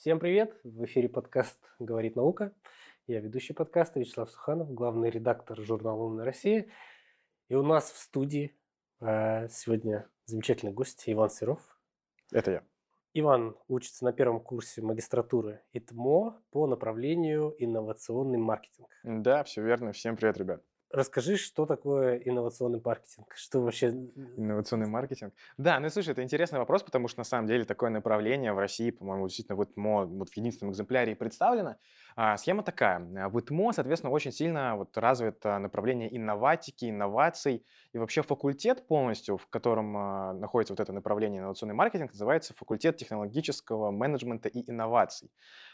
Всем 0.00 0.18
привет! 0.18 0.58
В 0.64 0.86
эфире 0.86 1.10
подкаст 1.10 1.58
«Говорит 1.78 2.16
наука». 2.16 2.54
Я 3.06 3.20
ведущий 3.20 3.52
подкаста 3.52 4.00
Вячеслав 4.00 4.30
Суханов, 4.30 4.72
главный 4.72 5.10
редактор 5.10 5.60
журнала 5.60 6.04
«Умная 6.04 6.24
Россия». 6.24 6.68
И 7.50 7.54
у 7.54 7.62
нас 7.62 7.90
в 7.90 7.98
студии 7.98 8.56
э, 9.02 9.48
сегодня 9.50 10.08
замечательный 10.24 10.72
гость 10.72 11.02
Иван 11.04 11.28
Серов. 11.28 11.60
Это 12.32 12.50
я. 12.50 12.62
Иван 13.12 13.58
учится 13.68 14.06
на 14.06 14.14
первом 14.14 14.40
курсе 14.40 14.80
магистратуры 14.80 15.60
ИТМО 15.74 16.42
по 16.50 16.66
направлению 16.66 17.54
инновационный 17.58 18.38
маркетинг. 18.38 18.88
Да, 19.02 19.44
все 19.44 19.62
верно. 19.62 19.92
Всем 19.92 20.16
привет, 20.16 20.38
ребят. 20.38 20.64
Расскажи, 20.92 21.36
что 21.36 21.66
такое 21.66 22.16
инновационный 22.16 22.80
маркетинг? 22.84 23.32
Что 23.36 23.60
вообще... 23.60 23.90
Инновационный 24.36 24.88
маркетинг? 24.88 25.32
Да, 25.56 25.78
ну 25.78 25.88
слушай, 25.88 26.10
это 26.10 26.24
интересный 26.24 26.58
вопрос, 26.58 26.82
потому 26.82 27.06
что 27.06 27.20
на 27.20 27.24
самом 27.24 27.46
деле 27.46 27.64
такое 27.64 27.90
направление 27.90 28.52
в 28.52 28.58
России, 28.58 28.90
по-моему, 28.90 29.28
действительно 29.28 29.56
в 29.56 29.62
ИТМО 29.62 30.06
вот 30.06 30.30
в 30.30 30.36
единственном 30.36 30.72
экземпляре 30.72 31.14
представлено. 31.14 31.76
А, 32.16 32.36
схема 32.36 32.64
такая. 32.64 32.98
В 33.28 33.38
ИТМО, 33.38 33.72
соответственно, 33.72 34.10
очень 34.10 34.32
сильно 34.32 34.74
вот 34.76 34.96
развито 34.98 35.60
направление 35.60 36.14
инноватики, 36.14 36.90
инноваций. 36.90 37.64
И 37.92 37.98
вообще 37.98 38.22
факультет 38.22 38.88
полностью, 38.88 39.36
в 39.36 39.46
котором 39.46 39.96
а, 39.96 40.32
находится 40.32 40.72
вот 40.72 40.80
это 40.80 40.92
направление 40.92 41.40
инновационный 41.40 41.74
маркетинг, 41.74 42.10
называется 42.10 42.52
факультет 42.54 42.96
технологического 42.96 43.92
менеджмента 43.92 44.48
и 44.48 44.68
инноваций. 44.68 45.30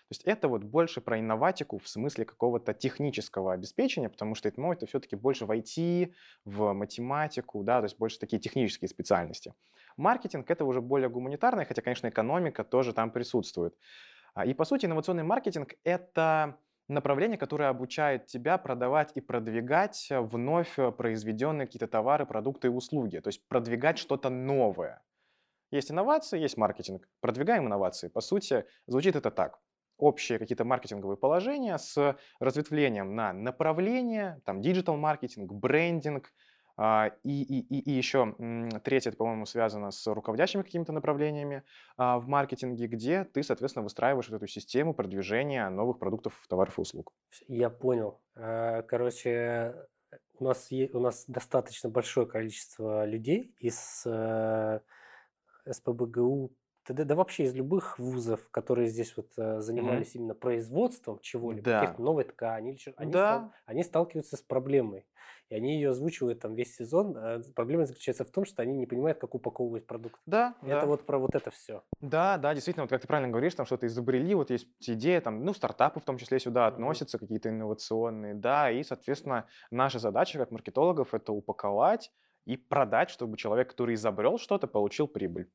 То 0.08 0.12
есть 0.12 0.22
это 0.22 0.46
вот 0.46 0.62
больше 0.62 1.00
про 1.00 1.18
инноватику 1.18 1.78
в 1.78 1.88
смысле 1.88 2.24
какого-то 2.24 2.72
технического 2.74 3.52
обеспечения, 3.52 4.08
потому 4.08 4.36
что 4.36 4.48
ИТМО 4.48 4.74
это 4.74 4.86
все-таки 4.86 5.16
больше 5.16 5.46
в 5.46 5.50
IT, 5.50 6.12
в 6.44 6.72
математику, 6.74 7.64
да, 7.64 7.80
то 7.80 7.86
есть 7.86 7.98
больше 7.98 8.20
такие 8.20 8.38
технические 8.38 8.88
специальности. 8.88 9.52
Маркетинг 9.96 10.48
это 10.48 10.64
уже 10.64 10.80
более 10.80 11.08
гуманитарное, 11.08 11.64
хотя, 11.64 11.82
конечно, 11.82 12.08
экономика 12.08 12.62
тоже 12.62 12.92
там 12.92 13.10
присутствует. 13.10 13.74
А, 14.34 14.46
и 14.46 14.54
по 14.54 14.64
сути 14.64 14.86
инновационный 14.86 15.24
маркетинг 15.24 15.74
это 15.82 16.56
направление, 16.86 17.36
которое 17.36 17.68
обучает 17.68 18.26
тебя 18.26 18.58
продавать 18.58 19.10
и 19.16 19.20
продвигать 19.20 20.06
вновь 20.10 20.76
произведенные 20.96 21.66
какие-то 21.66 21.88
товары, 21.88 22.26
продукты 22.26 22.68
и 22.68 22.70
услуги, 22.70 23.18
то 23.18 23.26
есть 23.26 23.44
продвигать 23.48 23.98
что-то 23.98 24.30
новое. 24.30 25.02
Есть 25.72 25.90
инновации, 25.90 26.38
есть 26.38 26.56
маркетинг. 26.56 27.08
Продвигаем 27.20 27.66
инновации. 27.66 28.06
По 28.06 28.20
сути, 28.20 28.66
звучит 28.86 29.16
это 29.16 29.32
так 29.32 29.58
общие 29.98 30.38
какие-то 30.38 30.64
маркетинговые 30.64 31.16
положения 31.16 31.78
с 31.78 32.16
разветвлением 32.40 33.14
на 33.14 33.32
направление, 33.32 34.40
там, 34.44 34.60
digital 34.60 34.96
маркетинг, 34.96 35.52
брендинг, 35.52 36.32
а, 36.78 37.12
и, 37.22 37.42
и, 37.42 37.60
и, 37.60 37.90
и 37.90 37.92
еще 37.92 38.34
третье, 38.84 39.10
это, 39.10 39.16
по-моему, 39.16 39.46
связано 39.46 39.90
с 39.90 40.06
руководящими 40.12 40.62
какими-то 40.62 40.92
направлениями 40.92 41.62
а, 41.96 42.18
в 42.18 42.28
маркетинге, 42.28 42.86
где 42.86 43.24
ты, 43.24 43.42
соответственно, 43.42 43.84
выстраиваешь 43.84 44.28
вот 44.28 44.36
эту 44.36 44.46
систему 44.46 44.92
продвижения 44.92 45.68
новых 45.70 45.98
продуктов, 45.98 46.44
товаров 46.48 46.78
и 46.78 46.82
услуг. 46.82 47.12
Я 47.48 47.70
понял. 47.70 48.20
А, 48.34 48.82
короче, 48.82 49.74
у 50.38 50.44
нас, 50.44 50.68
у 50.70 51.00
нас 51.00 51.24
достаточно 51.26 51.88
большое 51.88 52.26
количество 52.26 53.06
людей 53.06 53.54
из 53.58 54.02
э, 54.04 54.80
СПБГУ 55.66 56.52
да, 56.94 57.04
да 57.04 57.14
вообще 57.14 57.44
из 57.44 57.54
любых 57.54 57.98
вузов, 57.98 58.40
которые 58.50 58.88
здесь 58.88 59.16
вот 59.16 59.28
э, 59.36 59.60
занимались 59.60 60.14
mm-hmm. 60.14 60.18
именно 60.18 60.34
производством 60.34 61.18
чего-либо, 61.20 61.64
да. 61.64 61.80
каких-то 61.80 62.02
новой 62.02 62.24
ткани 62.24 62.72
или 62.72 62.94
они, 62.96 63.12
да. 63.12 63.38
стал, 63.38 63.52
они 63.66 63.82
сталкиваются 63.82 64.36
с 64.36 64.42
проблемой. 64.42 65.06
И 65.48 65.54
они 65.54 65.76
ее 65.76 65.90
озвучивают 65.90 66.40
там 66.40 66.54
весь 66.54 66.74
сезон. 66.74 67.16
А 67.16 67.40
проблема 67.54 67.86
заключается 67.86 68.24
в 68.24 68.30
том, 68.30 68.44
что 68.44 68.62
они 68.62 68.76
не 68.76 68.86
понимают, 68.86 69.18
как 69.18 69.34
упаковывать 69.34 69.86
продукт. 69.86 70.20
Да. 70.26 70.56
Это 70.62 70.80
да. 70.80 70.86
вот 70.86 71.06
про 71.06 71.18
вот 71.18 71.34
это 71.34 71.50
все. 71.50 71.82
Да, 72.00 72.36
да, 72.36 72.52
действительно, 72.52 72.84
вот 72.84 72.90
как 72.90 73.00
ты 73.00 73.06
правильно 73.06 73.30
говоришь, 73.30 73.54
там 73.54 73.64
что-то 73.64 73.86
изобрели, 73.86 74.34
вот 74.34 74.50
есть 74.50 74.68
идея, 74.80 75.20
там, 75.20 75.44
ну, 75.44 75.54
стартапы 75.54 76.00
в 76.00 76.04
том 76.04 76.18
числе 76.18 76.40
сюда 76.40 76.66
mm-hmm. 76.66 76.72
относятся, 76.72 77.18
какие-то 77.18 77.48
инновационные, 77.48 78.34
да, 78.34 78.70
и, 78.70 78.82
соответственно, 78.82 79.46
наша 79.70 79.98
задача 79.98 80.38
как 80.38 80.50
маркетологов 80.50 81.14
это 81.14 81.32
упаковать 81.32 82.10
и 82.44 82.56
продать, 82.56 83.10
чтобы 83.10 83.36
человек, 83.36 83.70
который 83.70 83.94
изобрел 83.94 84.38
что-то, 84.38 84.66
получил 84.66 85.06
прибыль. 85.06 85.48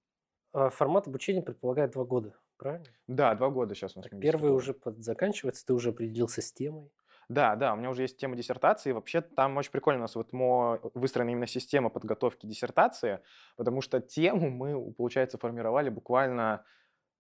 А 0.53 0.69
формат 0.69 1.07
обучения 1.07 1.41
предполагает 1.41 1.91
два 1.91 2.03
года, 2.03 2.35
правильно? 2.57 2.87
Да, 3.07 3.35
два 3.35 3.49
года 3.49 3.73
сейчас 3.75 3.95
у 3.95 3.99
нас. 4.01 4.09
первый 4.19 4.51
уже 4.51 4.73
под, 4.73 5.03
заканчивается, 5.03 5.65
ты 5.65 5.73
уже 5.73 5.89
определился 5.89 6.41
с 6.41 6.51
темой. 6.51 6.91
Да, 7.29 7.55
да, 7.55 7.73
у 7.73 7.77
меня 7.77 7.89
уже 7.89 8.01
есть 8.01 8.17
тема 8.17 8.35
диссертации. 8.35 8.91
Вообще 8.91 9.21
там 9.21 9.55
очень 9.55 9.71
прикольно 9.71 9.99
у 9.99 10.01
нас 10.01 10.15
вот 10.15 10.33
мо, 10.33 10.79
выстроена 10.93 11.29
именно 11.29 11.47
система 11.47 11.89
подготовки 11.89 12.45
диссертации, 12.45 13.21
потому 13.55 13.81
что 13.81 14.01
тему 14.01 14.49
мы, 14.49 14.91
получается, 14.93 15.37
формировали 15.37 15.89
буквально 15.89 16.65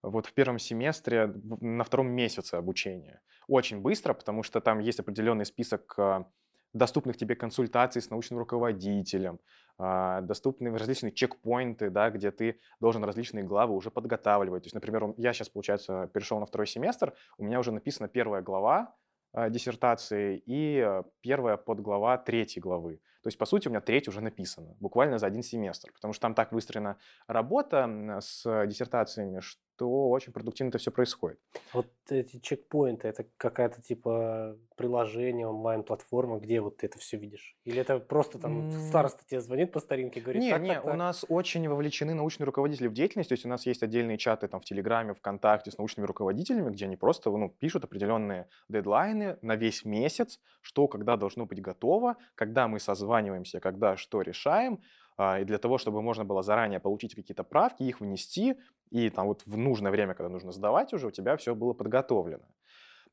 вот 0.01 0.25
в 0.25 0.33
первом 0.33 0.59
семестре, 0.59 1.27
на 1.27 1.83
втором 1.83 2.07
месяце 2.09 2.55
обучения. 2.55 3.21
Очень 3.47 3.81
быстро, 3.81 4.13
потому 4.13 4.43
что 4.43 4.59
там 4.59 4.79
есть 4.79 4.99
определенный 4.99 5.45
список 5.45 5.93
а, 5.97 6.25
доступных 6.73 7.17
тебе 7.17 7.35
консультаций 7.35 8.01
с 8.01 8.09
научным 8.09 8.39
руководителем, 8.39 9.39
а, 9.77 10.21
доступны 10.21 10.77
различные 10.77 11.11
чекпоинты, 11.11 11.89
да, 11.89 12.09
где 12.09 12.31
ты 12.31 12.59
должен 12.79 13.03
различные 13.03 13.43
главы 13.43 13.75
уже 13.75 13.91
подготавливать. 13.91 14.63
То 14.63 14.67
есть, 14.67 14.75
например, 14.75 15.13
я 15.17 15.33
сейчас, 15.33 15.49
получается, 15.49 16.09
перешел 16.13 16.39
на 16.39 16.45
второй 16.45 16.67
семестр, 16.67 17.13
у 17.37 17.43
меня 17.43 17.59
уже 17.59 17.71
написана 17.71 18.07
первая 18.07 18.41
глава 18.41 18.95
а, 19.33 19.49
диссертации 19.49 20.37
и 20.45 20.79
а, 20.79 21.03
первая 21.21 21.57
подглава 21.57 22.17
третьей 22.17 22.61
главы. 22.61 22.99
То 23.21 23.27
есть, 23.27 23.37
по 23.37 23.45
сути, 23.45 23.67
у 23.67 23.71
меня 23.71 23.81
треть 23.81 24.07
уже 24.07 24.21
написана, 24.21 24.75
буквально 24.79 25.17
за 25.17 25.27
один 25.27 25.43
семестр, 25.43 25.91
потому 25.93 26.13
что 26.13 26.21
там 26.21 26.33
так 26.33 26.51
выстроена 26.51 26.97
работа 27.27 28.19
с 28.21 28.65
диссертациями, 28.67 29.39
что 29.39 30.09
очень 30.09 30.31
продуктивно 30.31 30.69
это 30.69 30.77
все 30.77 30.91
происходит. 30.91 31.39
Вот 31.73 31.87
эти 32.09 32.39
чекпоинты, 32.39 33.07
это 33.07 33.25
какая-то 33.37 33.81
типа 33.81 34.57
приложение, 34.75 35.47
онлайн-платформа, 35.47 36.39
где 36.39 36.59
вот 36.59 36.77
ты 36.77 36.87
это 36.87 36.97
все 36.99 37.17
видишь? 37.17 37.55
Или 37.65 37.81
это 37.81 37.99
просто 37.99 38.39
там 38.39 38.69
mm. 38.69 38.87
староста 38.89 39.23
тебе 39.25 39.41
звонит 39.41 39.71
по 39.71 39.79
старинке 39.79 40.19
и 40.19 40.23
говорит, 40.23 40.41
Нет, 40.41 40.53
так, 40.53 40.61
нет, 40.61 40.83
так, 40.83 40.93
у 40.93 40.97
нас 40.97 41.25
очень 41.29 41.67
вовлечены 41.67 42.13
научные 42.13 42.45
руководители 42.45 42.87
в 42.87 42.93
деятельность, 42.93 43.29
то 43.29 43.33
есть 43.33 43.45
у 43.45 43.49
нас 43.49 43.65
есть 43.65 43.83
отдельные 43.83 44.17
чаты 44.17 44.47
там 44.47 44.59
в 44.59 44.65
Телеграме, 44.65 45.13
ВКонтакте 45.13 45.71
с 45.71 45.77
научными 45.77 46.07
руководителями, 46.07 46.71
где 46.71 46.85
они 46.85 46.97
просто 46.97 47.29
ну, 47.29 47.49
пишут 47.49 47.83
определенные 47.83 48.47
дедлайны 48.69 49.37
на 49.41 49.55
весь 49.55 49.85
месяц, 49.85 50.39
что 50.61 50.87
когда 50.87 51.17
должно 51.17 51.45
быть 51.45 51.61
готово, 51.61 52.17
когда 52.35 52.67
мы 52.67 52.79
созваниваемся, 52.79 53.10
когда 53.59 53.97
что 53.97 54.21
решаем, 54.21 54.81
а, 55.17 55.39
и 55.39 55.43
для 55.45 55.57
того, 55.57 55.77
чтобы 55.77 56.01
можно 56.01 56.25
было 56.25 56.43
заранее 56.43 56.79
получить 56.79 57.15
какие-то 57.15 57.43
правки, 57.43 57.83
их 57.83 57.99
внести, 58.01 58.55
и 58.89 59.09
там 59.09 59.27
вот 59.27 59.43
в 59.45 59.57
нужное 59.57 59.91
время, 59.91 60.13
когда 60.13 60.29
нужно 60.29 60.51
сдавать 60.51 60.93
уже, 60.93 61.07
у 61.07 61.11
тебя 61.11 61.37
все 61.37 61.55
было 61.55 61.73
подготовлено. 61.73 62.45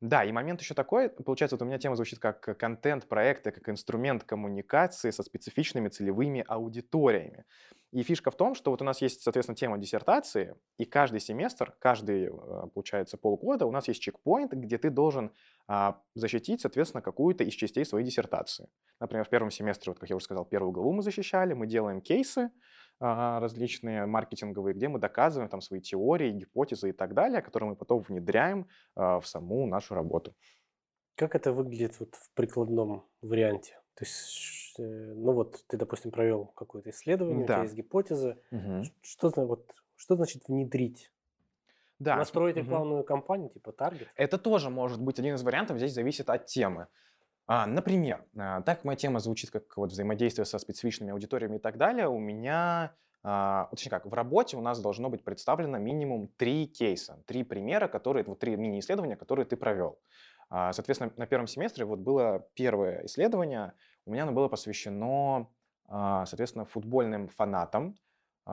Да, 0.00 0.24
и 0.24 0.30
момент 0.30 0.60
еще 0.60 0.74
такой, 0.74 1.08
получается, 1.08 1.56
вот 1.56 1.62
у 1.62 1.64
меня 1.64 1.78
тема 1.78 1.96
звучит 1.96 2.20
как 2.20 2.40
контент 2.56 3.08
проекта, 3.08 3.50
как 3.50 3.68
инструмент 3.68 4.22
коммуникации 4.22 5.10
со 5.10 5.24
специфичными 5.24 5.88
целевыми 5.88 6.44
аудиториями. 6.46 7.44
И 7.90 8.02
фишка 8.02 8.30
в 8.30 8.36
том, 8.36 8.54
что 8.54 8.70
вот 8.70 8.80
у 8.82 8.84
нас 8.84 9.00
есть, 9.00 9.22
соответственно, 9.22 9.56
тема 9.56 9.78
диссертации, 9.78 10.54
и 10.76 10.84
каждый 10.84 11.20
семестр, 11.20 11.74
каждый, 11.80 12.26
э, 12.26 12.30
получается, 12.72 13.16
полгода 13.16 13.66
у 13.66 13.72
нас 13.72 13.88
есть 13.88 14.00
чекпоинт, 14.00 14.52
где 14.52 14.78
ты 14.78 14.90
должен 14.90 15.32
а, 15.66 16.02
защитить, 16.14 16.60
соответственно, 16.60 17.02
какую-то 17.02 17.44
из 17.44 17.54
частей 17.54 17.84
своей 17.84 18.04
диссертации. 18.04 18.68
Например, 19.00 19.24
в 19.24 19.30
первом 19.30 19.50
семестре, 19.50 19.90
вот 19.90 19.98
как 19.98 20.10
я 20.10 20.16
уже 20.16 20.26
сказал, 20.26 20.44
первую 20.44 20.72
главу 20.72 20.92
мы 20.92 21.02
защищали, 21.02 21.54
мы 21.54 21.66
делаем 21.66 22.02
кейсы 22.02 22.50
а, 22.50 22.50
различные 23.00 24.06
маркетинговые, 24.06 24.74
где 24.74 24.88
мы 24.88 24.98
доказываем 24.98 25.48
там 25.48 25.60
свои 25.60 25.80
теории, 25.80 26.32
гипотезы 26.32 26.90
и 26.90 26.92
так 26.92 27.14
далее, 27.14 27.42
которые 27.42 27.70
мы 27.70 27.76
потом 27.76 28.00
внедряем 28.00 28.66
а, 28.96 29.20
в 29.20 29.26
саму 29.26 29.66
нашу 29.66 29.94
работу. 29.94 30.34
Как 31.14 31.34
это 31.34 31.52
выглядит 31.52 31.98
вот 32.00 32.14
в 32.14 32.30
прикладном 32.34 33.04
варианте? 33.22 33.80
То 33.94 34.04
есть, 34.04 34.74
э, 34.78 34.82
ну 34.82 35.32
вот 35.32 35.64
ты, 35.66 35.76
допустим, 35.76 36.12
провел 36.12 36.46
какое-то 36.54 36.90
исследование, 36.90 37.44
да. 37.46 37.54
у 37.54 37.56
тебя 37.56 37.62
есть 37.62 37.74
гипотеза. 37.74 38.38
Угу. 38.52 38.84
Что, 39.02 39.32
вот, 39.34 39.72
что 39.96 40.14
значит 40.14 40.46
внедрить? 40.46 41.10
Да. 41.98 42.14
Настроить 42.14 42.56
рекламную 42.56 43.00
угу. 43.00 43.06
кампанию, 43.06 43.50
типа 43.50 43.72
таргет? 43.72 44.08
Это 44.14 44.38
тоже 44.38 44.70
может 44.70 45.02
быть 45.02 45.18
один 45.18 45.34
из 45.34 45.42
вариантов, 45.42 45.78
здесь 45.78 45.92
зависит 45.92 46.30
от 46.30 46.46
темы. 46.46 46.86
А, 47.50 47.66
например, 47.66 48.26
а, 48.36 48.60
так 48.60 48.84
моя 48.84 48.96
тема 48.96 49.20
звучит 49.20 49.50
как 49.50 49.74
вот 49.78 49.90
взаимодействие 49.90 50.44
со 50.44 50.58
специфичными 50.58 51.12
аудиториями 51.12 51.56
и 51.56 51.58
так 51.58 51.78
далее. 51.78 52.06
У 52.06 52.18
меня, 52.18 52.94
а, 53.22 53.68
точнее 53.70 53.90
как, 53.90 54.04
в 54.04 54.12
работе 54.12 54.58
у 54.58 54.60
нас 54.60 54.80
должно 54.80 55.08
быть 55.08 55.24
представлено 55.24 55.78
минимум 55.78 56.28
три 56.36 56.66
кейса, 56.66 57.22
три 57.26 57.44
примера, 57.44 57.88
которые, 57.88 58.22
вот 58.24 58.38
три 58.38 58.54
мини-исследования, 58.54 59.16
которые 59.16 59.46
ты 59.46 59.56
провел. 59.56 59.98
Соответственно, 60.50 61.12
на 61.16 61.26
первом 61.26 61.46
семестре 61.46 61.84
вот 61.84 61.98
было 61.98 62.46
первое 62.54 63.04
исследование, 63.04 63.74
у 64.06 64.12
меня 64.12 64.22
оно 64.22 64.32
было 64.32 64.48
посвящено, 64.48 65.50
соответственно, 65.86 66.64
футбольным 66.64 67.28
фанатам 67.28 67.96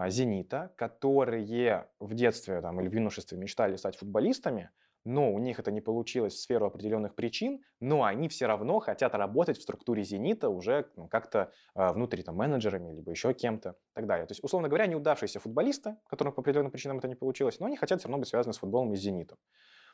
«Зенита», 0.07 0.73
которые 0.75 1.87
в 2.01 2.13
детстве 2.13 2.59
там, 2.59 2.81
или 2.81 2.89
в 2.89 2.93
юношестве 2.93 3.37
мечтали 3.37 3.77
стать 3.77 3.95
футболистами, 3.95 4.71
но 5.05 5.31
у 5.31 5.39
них 5.39 5.59
это 5.59 5.71
не 5.71 5.81
получилось 5.81 6.33
в 6.33 6.39
сферу 6.39 6.65
определенных 6.65 7.15
причин, 7.15 7.61
но 7.79 8.03
они 8.03 8.27
все 8.27 8.47
равно 8.47 8.79
хотят 8.79 9.13
работать 9.13 9.57
в 9.57 9.61
структуре 9.61 10.03
«Зенита» 10.03 10.49
уже 10.49 10.89
ну, 10.95 11.07
как-то 11.07 11.51
э, 11.75 11.93
внутри 11.93 12.23
там, 12.23 12.35
менеджерами, 12.35 12.91
либо 12.91 13.11
еще 13.11 13.33
кем-то 13.33 13.69
и 13.69 13.93
так 13.93 14.07
далее. 14.07 14.25
То 14.25 14.31
есть, 14.31 14.43
условно 14.43 14.67
говоря, 14.67 14.87
неудавшиеся 14.87 15.39
футболисты, 15.39 15.95
которым 16.09 16.33
по 16.33 16.41
определенным 16.41 16.71
причинам 16.71 16.97
это 16.97 17.07
не 17.07 17.15
получилось, 17.15 17.59
но 17.59 17.67
они 17.67 17.77
хотят 17.77 17.99
все 17.99 18.09
равно 18.09 18.19
быть 18.19 18.27
связаны 18.27 18.53
с 18.53 18.57
футболом 18.57 18.91
и 18.93 18.95
«Зенитом». 18.95 19.37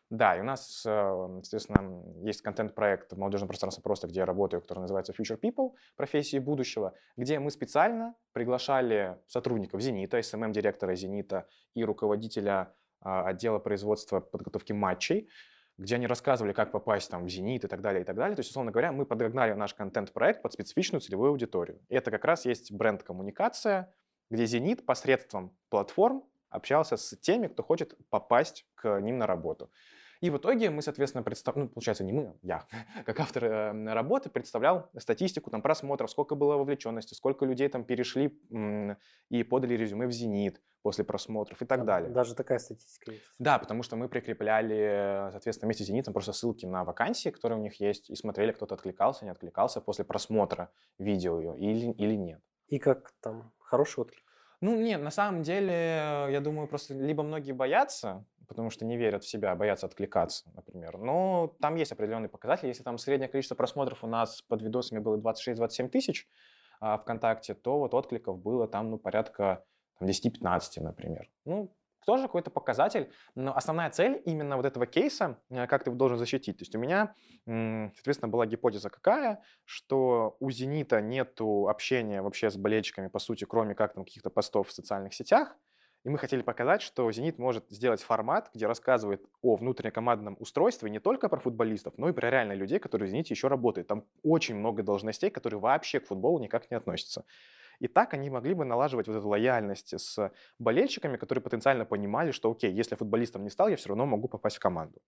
Да, 0.09 0.35
и 0.35 0.41
у 0.41 0.43
нас, 0.43 0.83
э, 0.85 1.39
соответственно, 1.41 2.03
есть 2.25 2.41
контент-проект 2.41 3.13
в 3.13 3.17
молодежном 3.17 3.47
пространстве 3.47 3.81
просто, 3.81 4.07
где 4.07 4.19
я 4.19 4.25
работаю, 4.25 4.61
который 4.61 4.79
называется 4.79 5.13
Future 5.13 5.39
People, 5.39 5.71
профессии 5.95 6.37
будущего, 6.37 6.93
где 7.15 7.39
мы 7.39 7.49
специально 7.49 8.13
приглашали 8.33 9.17
сотрудников 9.27 9.79
«Зенита», 9.81 10.21
СММ-директора 10.21 10.95
«Зенита» 10.95 11.47
и 11.75 11.85
руководителя 11.85 12.51
а, 12.51 12.73
отдела 13.01 13.59
производства 13.59 14.19
подготовки 14.19 14.73
матчей, 14.73 15.29
где 15.77 15.95
они 15.95 16.07
рассказывали, 16.07 16.53
как 16.53 16.71
попасть 16.71 17.09
там 17.09 17.25
в 17.25 17.29
«Зенит» 17.29 17.63
и 17.63 17.67
так 17.67 17.81
далее, 17.81 18.01
и 18.01 18.05
так 18.05 18.15
далее. 18.15 18.35
То 18.35 18.41
есть, 18.41 18.51
условно 18.51 18.71
говоря, 18.71 18.91
мы 18.91 19.05
подогнали 19.05 19.53
наш 19.53 19.73
контент-проект 19.73 20.41
под 20.41 20.53
специфичную 20.53 21.01
целевую 21.01 21.31
аудиторию. 21.31 21.81
И 21.89 21.95
это 21.95 22.11
как 22.11 22.23
раз 22.25 22.45
есть 22.45 22.71
бренд-коммуникация, 22.71 23.93
где 24.29 24.45
«Зенит» 24.45 24.85
посредством 24.85 25.57
платформ 25.69 26.23
общался 26.49 26.97
с 26.97 27.17
теми, 27.17 27.47
кто 27.47 27.63
хочет 27.63 27.97
попасть 28.09 28.65
к 28.75 28.99
ним 28.99 29.17
на 29.17 29.25
работу. 29.25 29.71
И 30.21 30.29
в 30.29 30.37
итоге 30.37 30.69
мы, 30.69 30.81
соответственно, 30.81 31.23
представ... 31.23 31.55
ну, 31.55 31.67
получается, 31.67 32.03
не 32.03 32.13
мы, 32.13 32.27
а 32.27 32.35
я, 32.43 32.67
как 33.05 33.19
автор 33.19 33.43
э, 33.43 33.93
работы, 33.93 34.29
представлял 34.29 34.89
статистику 34.97 35.49
там, 35.49 35.61
просмотров, 35.61 36.09
сколько 36.11 36.35
было 36.35 36.55
вовлеченности, 36.55 37.15
сколько 37.15 37.45
людей 37.45 37.67
там 37.69 37.83
перешли 37.83 38.39
и 39.29 39.43
подали 39.43 39.73
резюме 39.73 40.07
в 40.07 40.11
«Зенит», 40.11 40.61
после 40.81 41.03
просмотров 41.03 41.61
и 41.61 41.65
так 41.65 41.85
далее. 41.85 42.09
Даже 42.09 42.35
такая 42.35 42.59
статистика 42.59 43.11
есть. 43.11 43.23
Да, 43.39 43.59
потому 43.59 43.83
что 43.83 43.95
мы 43.95 44.09
прикрепляли, 44.09 45.29
соответственно, 45.31 45.67
вместе 45.67 45.83
с 45.83 45.87
«Зенитом» 45.87 46.13
просто 46.13 46.33
ссылки 46.33 46.65
на 46.65 46.83
вакансии, 46.83 47.29
которые 47.29 47.59
у 47.59 47.61
них 47.61 47.79
есть, 47.79 48.09
и 48.09 48.15
смотрели, 48.15 48.51
кто-то 48.51 48.75
откликался, 48.75 49.25
не 49.25 49.31
откликался 49.31 49.81
после 49.81 50.05
просмотра 50.05 50.71
видео 50.97 51.55
или, 51.55 51.91
или 51.91 52.15
нет. 52.15 52.41
И 52.67 52.79
как 52.79 53.11
там? 53.21 53.51
Хороший 53.59 54.01
отклик? 54.01 54.23
Ну, 54.61 54.79
нет, 54.79 55.01
на 55.01 55.09
самом 55.09 55.41
деле, 55.41 56.27
я 56.29 56.39
думаю, 56.39 56.67
просто 56.67 56.93
либо 56.93 57.23
многие 57.23 57.51
боятся, 57.51 58.25
потому 58.51 58.69
что 58.69 58.83
не 58.83 58.97
верят 58.97 59.23
в 59.23 59.29
себя, 59.29 59.55
боятся 59.55 59.85
откликаться, 59.85 60.43
например. 60.53 60.97
Но 60.97 61.55
там 61.61 61.75
есть 61.75 61.93
определенные 61.93 62.27
показатели. 62.27 62.67
Если 62.67 62.83
там 62.83 62.97
среднее 62.97 63.29
количество 63.29 63.55
просмотров 63.55 64.03
у 64.03 64.07
нас 64.07 64.41
под 64.41 64.61
видосами 64.61 64.99
было 64.99 65.15
26-27 65.15 65.87
тысяч 65.87 66.27
а, 66.81 66.97
ВКонтакте, 66.97 67.53
то 67.53 67.79
вот 67.79 67.93
откликов 67.93 68.37
было 68.37 68.67
там, 68.67 68.91
ну, 68.91 68.97
порядка 68.97 69.63
10-15, 70.01 70.81
например. 70.81 71.29
Ну, 71.45 71.73
тоже 72.05 72.23
какой-то 72.23 72.51
показатель, 72.51 73.09
но 73.35 73.55
основная 73.55 73.89
цель 73.89 74.21
именно 74.25 74.57
вот 74.57 74.65
этого 74.65 74.85
кейса, 74.85 75.39
э, 75.49 75.65
как 75.67 75.85
ты 75.85 75.91
его 75.91 75.97
должен 75.97 76.17
защитить. 76.17 76.57
То 76.57 76.63
есть 76.63 76.75
у 76.75 76.79
меня, 76.79 77.15
соответственно, 77.45 78.27
была 78.27 78.45
гипотеза 78.47 78.89
какая, 78.89 79.41
что 79.63 80.35
у 80.41 80.51
«Зенита» 80.51 80.99
нету 80.99 81.69
общения 81.69 82.21
вообще 82.21 82.49
с 82.49 82.57
болельщиками, 82.57 83.07
по 83.07 83.19
сути, 83.19 83.45
кроме 83.45 83.75
как 83.75 83.93
там 83.93 84.03
каких-то 84.03 84.29
постов 84.29 84.67
в 84.67 84.73
социальных 84.73 85.13
сетях, 85.13 85.55
и 86.03 86.09
мы 86.09 86.17
хотели 86.17 86.41
показать, 86.41 86.81
что 86.81 87.11
«Зенит» 87.11 87.37
может 87.37 87.69
сделать 87.69 88.01
формат, 88.01 88.49
где 88.53 88.65
рассказывает 88.65 89.23
о 89.41 89.55
внутреннекомандном 89.55 90.35
устройстве 90.39 90.89
не 90.89 90.99
только 90.99 91.29
про 91.29 91.39
футболистов, 91.39 91.93
но 91.97 92.09
и 92.09 92.13
про 92.13 92.29
реальных 92.29 92.57
людей, 92.57 92.79
которые 92.79 93.07
в 93.07 93.11
«Зените» 93.11 93.33
еще 93.33 93.47
работают. 93.47 93.87
Там 93.87 94.05
очень 94.23 94.55
много 94.55 94.81
должностей, 94.81 95.29
которые 95.29 95.59
вообще 95.59 95.99
к 95.99 96.07
футболу 96.07 96.39
никак 96.39 96.71
не 96.71 96.77
относятся. 96.77 97.25
И 97.79 97.87
так 97.87 98.13
они 98.13 98.29
могли 98.29 98.53
бы 98.53 98.65
налаживать 98.65 99.07
вот 99.07 99.15
эту 99.15 99.27
лояльность 99.27 99.99
с 99.99 100.31
болельщиками, 100.59 101.17
которые 101.17 101.43
потенциально 101.43 101.85
понимали, 101.85 102.31
что 102.31 102.51
окей, 102.51 102.71
если 102.71 102.95
футболистом 102.95 103.43
не 103.43 103.49
стал, 103.49 103.67
я 103.69 103.75
все 103.75 103.89
равно 103.89 104.05
могу 104.05 104.27
попасть 104.27 104.57
в 104.57 104.59
команду. 104.59 105.01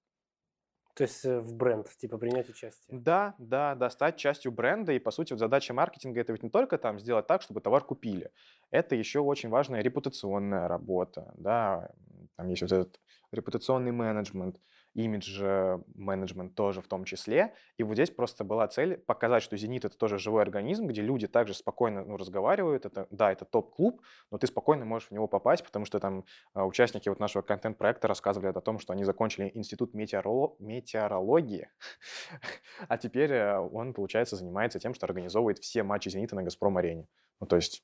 То 0.95 1.03
есть 1.03 1.25
э, 1.25 1.39
в 1.39 1.55
бренд, 1.55 1.89
типа 1.97 2.17
принять 2.17 2.49
участие. 2.49 2.99
Да, 2.99 3.33
да, 3.39 3.75
да, 3.75 3.89
стать 3.89 4.17
частью 4.17 4.51
бренда. 4.51 4.93
И, 4.93 4.99
по 4.99 5.11
сути, 5.11 5.33
вот 5.33 5.39
задача 5.39 5.73
маркетинга 5.73 6.21
это 6.21 6.33
ведь 6.33 6.43
не 6.43 6.49
только 6.49 6.77
там 6.77 6.99
сделать 6.99 7.25
так, 7.25 7.41
чтобы 7.41 7.61
товар 7.61 7.83
купили. 7.83 8.31
Это 8.69 8.95
еще 8.95 9.19
очень 9.19 9.49
важная 9.49 9.81
репутационная 9.81 10.67
работа. 10.67 11.33
Да, 11.37 11.89
там 12.35 12.47
есть 12.49 12.61
вот 12.61 12.71
этот 12.71 12.99
репутационный 13.31 13.91
менеджмент 13.91 14.59
имидж-менеджмент 14.93 16.55
тоже 16.55 16.81
в 16.81 16.87
том 16.87 17.05
числе. 17.05 17.53
И 17.77 17.83
вот 17.83 17.93
здесь 17.93 18.11
просто 18.11 18.43
была 18.43 18.67
цель 18.67 18.97
показать, 18.97 19.43
что 19.43 19.57
«Зенит»— 19.57 19.85
это 19.85 19.97
тоже 19.97 20.17
живой 20.17 20.41
организм, 20.41 20.87
где 20.87 21.01
люди 21.01 21.27
также 21.27 21.53
спокойно 21.53 22.03
ну, 22.03 22.17
разговаривают. 22.17 22.85
Это, 22.85 23.07
да, 23.09 23.31
это 23.31 23.45
топ-клуб, 23.45 24.01
но 24.31 24.37
ты 24.37 24.47
спокойно 24.47 24.85
можешь 24.85 25.09
в 25.09 25.11
него 25.11 25.27
попасть, 25.27 25.63
потому 25.63 25.85
что 25.85 25.99
там 25.99 26.25
а, 26.53 26.65
участники 26.65 27.09
вот 27.09 27.19
нашего 27.19 27.41
контент-проекта 27.41 28.07
рассказывали 28.07 28.49
о 28.49 28.61
том, 28.61 28.79
что 28.79 28.93
они 28.93 29.03
закончили 29.03 29.51
институт 29.53 29.93
метеоро... 29.93 30.55
метеорологии, 30.59 31.69
а 32.87 32.97
теперь 32.97 33.31
э, 33.31 33.59
он, 33.59 33.93
получается, 33.93 34.35
занимается 34.35 34.79
тем, 34.79 34.93
что 34.93 35.05
организовывает 35.05 35.59
все 35.59 35.83
матчи 35.83 36.09
«Зенита» 36.09 36.35
на 36.35 36.43
«Газпром-арене». 36.43 37.07
Ну, 37.39 37.47
то 37.47 37.55
есть 37.55 37.83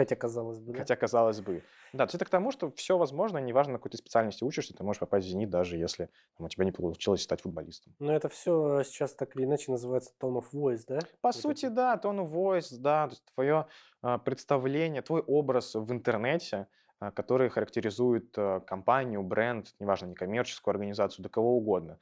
Хотя 0.00 0.16
казалось 0.16 0.58
бы. 0.58 0.72
Да? 0.72 0.78
Хотя 0.78 0.96
казалось 0.96 1.40
бы. 1.42 1.62
Да, 1.92 2.06
то 2.06 2.10
есть 2.10 2.14
это 2.14 2.24
к 2.24 2.30
тому, 2.30 2.52
что 2.52 2.70
все 2.70 2.96
возможно, 2.96 3.36
неважно, 3.36 3.74
на 3.74 3.78
какой 3.78 3.90
ты 3.90 3.98
специальности 3.98 4.42
учишься, 4.44 4.74
ты 4.74 4.82
можешь 4.82 4.98
попасть 4.98 5.26
в 5.26 5.28
«Зенит», 5.28 5.50
даже 5.50 5.76
если 5.76 6.08
там, 6.38 6.46
у 6.46 6.48
тебя 6.48 6.64
не 6.64 6.72
получилось 6.72 7.22
стать 7.22 7.42
футболистом. 7.42 7.94
Но 7.98 8.10
это 8.14 8.30
все 8.30 8.82
сейчас 8.82 9.14
так 9.14 9.36
или 9.36 9.44
иначе 9.44 9.70
называется 9.70 10.14
tone 10.18 10.40
of 10.40 10.46
voice, 10.54 10.84
да? 10.88 11.00
По 11.20 11.28
вот 11.28 11.36
сути, 11.36 11.66
это. 11.66 11.74
да, 11.74 12.00
tone 12.02 12.24
of 12.24 12.32
voice, 12.32 12.78
да, 12.78 13.08
то 13.08 13.12
есть 13.12 13.24
твое 13.34 13.66
а, 14.00 14.16
представление, 14.16 15.02
твой 15.02 15.20
образ 15.20 15.74
в 15.74 15.92
интернете, 15.92 16.66
а, 16.98 17.10
который 17.10 17.50
характеризует 17.50 18.32
а, 18.38 18.60
компанию, 18.60 19.22
бренд, 19.22 19.74
неважно, 19.80 20.06
некоммерческую 20.06 20.72
организацию, 20.72 21.24
да 21.24 21.28
кого 21.28 21.58
угодно. 21.58 21.98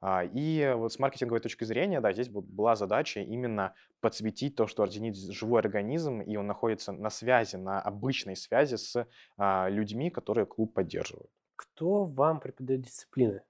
А, 0.00 0.24
и 0.24 0.72
вот 0.76 0.92
с 0.92 0.98
маркетинговой 0.98 1.40
точки 1.40 1.64
зрения, 1.64 2.00
да, 2.00 2.12
здесь 2.12 2.28
была 2.28 2.74
задача 2.74 3.20
именно 3.20 3.74
подсветить 4.00 4.56
то, 4.56 4.66
что 4.66 4.82
Артенит 4.82 5.16
живой 5.16 5.60
организм, 5.60 6.20
и 6.22 6.36
он 6.36 6.46
находится 6.46 6.92
на 6.92 7.10
связи, 7.10 7.56
на 7.56 7.80
обычной 7.80 8.36
связи 8.36 8.76
с 8.76 9.06
а, 9.36 9.68
людьми, 9.68 10.10
которые 10.10 10.46
клуб 10.46 10.72
поддерживают. 10.72 11.30
Кто 11.56 12.04
вам 12.04 12.40
преподает 12.40 12.80
дисциплины? 12.82 13.42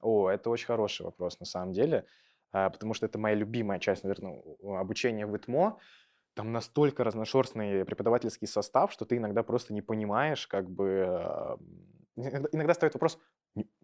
О, 0.00 0.28
это 0.28 0.50
очень 0.50 0.66
хороший 0.66 1.04
вопрос 1.04 1.40
на 1.40 1.46
самом 1.46 1.72
деле, 1.72 2.04
а, 2.52 2.68
потому 2.68 2.92
что 2.92 3.06
это 3.06 3.18
моя 3.18 3.34
любимая 3.34 3.78
часть, 3.78 4.04
наверное, 4.04 4.42
обучения 4.62 5.26
в 5.26 5.34
ИТМО. 5.34 5.78
Там 6.34 6.52
настолько 6.52 7.04
разношерстный 7.04 7.86
преподавательский 7.86 8.46
состав, 8.46 8.92
что 8.92 9.06
ты 9.06 9.16
иногда 9.16 9.42
просто 9.42 9.72
не 9.72 9.80
понимаешь, 9.80 10.46
как 10.46 10.68
бы... 10.70 11.58
Иногда 12.16 12.74
стоит 12.74 12.92
вопрос, 12.92 13.18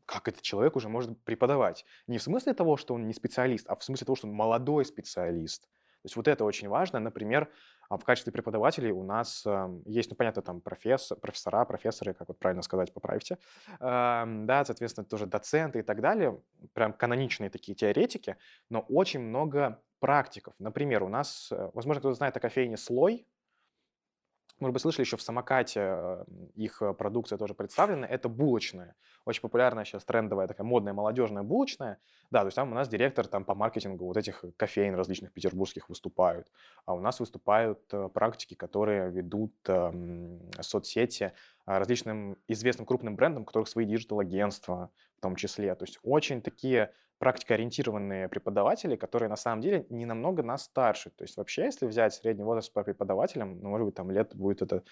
как 0.07 0.29
этот 0.29 0.43
человек 0.43 0.77
уже 0.77 0.89
может 0.89 1.23
преподавать. 1.25 1.85
Не 2.07 2.19
в 2.19 2.23
смысле 2.23 2.55
того, 2.55 2.77
что 2.77 2.95
он 2.95 3.07
не 3.07 3.13
специалист, 3.13 3.69
а 3.69 3.77
в 3.77 3.85
смысле 3.85 4.07
того, 4.07 4.17
что 4.17 4.27
он 4.29 4.35
молодой 4.35 4.85
специалист. 4.85 5.63
То 5.63 6.07
есть 6.07 6.17
вот 6.17 6.27
это 6.27 6.45
очень 6.45 6.69
важно. 6.69 6.99
Например, 6.99 7.49
а, 7.89 7.97
в 7.97 8.05
качестве 8.05 8.33
преподавателей 8.33 8.91
у 8.91 9.05
нас 9.05 9.45
есть, 9.85 10.11
ну, 10.11 10.17
понятно, 10.17 10.43
там 10.43 10.61
профессор, 10.61 11.17
профессора, 11.19 11.65
профессоры, 11.65 12.13
как 12.13 12.27
вот 12.27 12.39
правильно 12.39 12.63
сказать, 12.63 12.93
поправьте, 12.93 13.39
да, 13.79 14.63
соответственно, 14.67 15.05
тоже 15.05 15.27
доценты 15.27 15.79
и 15.79 15.83
так 15.83 16.01
далее, 16.01 16.41
прям 16.73 16.93
каноничные 16.93 17.51
такие 17.51 17.77
теоретики, 17.77 18.37
но 18.69 18.81
очень 18.81 19.21
много 19.21 19.81
практиков. 20.03 20.55
Например, 20.59 21.05
у 21.05 21.09
нас, 21.09 21.49
э, 21.53 21.71
возможно, 21.75 22.01
кто-то 22.01 22.17
знает 22.17 22.37
о 22.37 22.41
кофейне 22.41 22.77
«Слой», 22.77 23.25
может 24.63 24.75
быть, 24.75 24.83
слышали, 24.83 25.05
еще 25.05 25.17
в 25.17 25.23
самокате 25.23 25.81
э, 25.81 26.25
их 26.55 26.81
э, 26.83 26.95
продукция 26.95 27.37
тоже 27.37 27.53
представлена. 27.53 28.07
Это 28.07 28.29
булочная. 28.29 28.95
Очень 29.25 29.41
популярная 29.41 29.85
сейчас 29.85 30.05
трендовая 30.05 30.47
такая 30.47 30.65
модная 30.65 30.93
молодежная 30.93 31.43
булочная. 31.43 31.99
Да, 32.31 32.41
то 32.41 32.47
есть 32.47 32.57
там 32.57 32.71
у 32.71 32.75
нас 32.75 32.89
директор 32.89 33.27
там 33.27 33.45
по 33.45 33.55
маркетингу 33.55 34.07
вот 34.07 34.17
этих 34.17 34.45
кофеин 34.57 34.95
различных 34.95 35.33
петербургских 35.33 35.89
выступают. 35.89 36.47
А 36.87 36.95
у 36.95 37.01
нас 37.01 37.19
выступают 37.19 37.81
э, 37.93 38.09
практики, 38.09 38.55
которые 38.55 39.11
ведут 39.11 39.55
э, 39.67 40.39
соцсети 40.61 41.33
различным 41.67 42.39
известным 42.47 42.87
крупным 42.87 43.17
брендам, 43.17 43.43
у 43.43 43.47
которых 43.47 43.69
свои 43.69 43.85
digital 43.85 44.28
-агентства 44.28 44.91
в 45.17 45.21
том 45.21 45.35
числе. 45.35 45.75
То 45.75 45.85
есть 45.85 45.99
очень 46.03 46.41
такие 46.41 46.93
практикоориентированные 47.23 48.29
преподаватели, 48.29 48.97
которые 48.97 49.29
на 49.29 49.37
самом 49.37 49.61
деле 49.63 49.87
не 49.91 50.07
намного 50.07 50.43
нас 50.43 50.65
старше. 50.65 51.11
То 51.11 51.23
есть 51.23 51.37
вообще, 51.37 51.67
если 51.67 51.87
взять 51.87 52.15
средний 52.15 52.43
возраст 52.43 52.73
по 52.73 52.83
преподавателям, 52.83 53.61
ну, 53.61 53.69
может 53.69 53.87
быть, 53.87 53.95
там 53.95 54.11
лет 54.11 54.35
будет 54.35 54.61
это... 54.61 54.83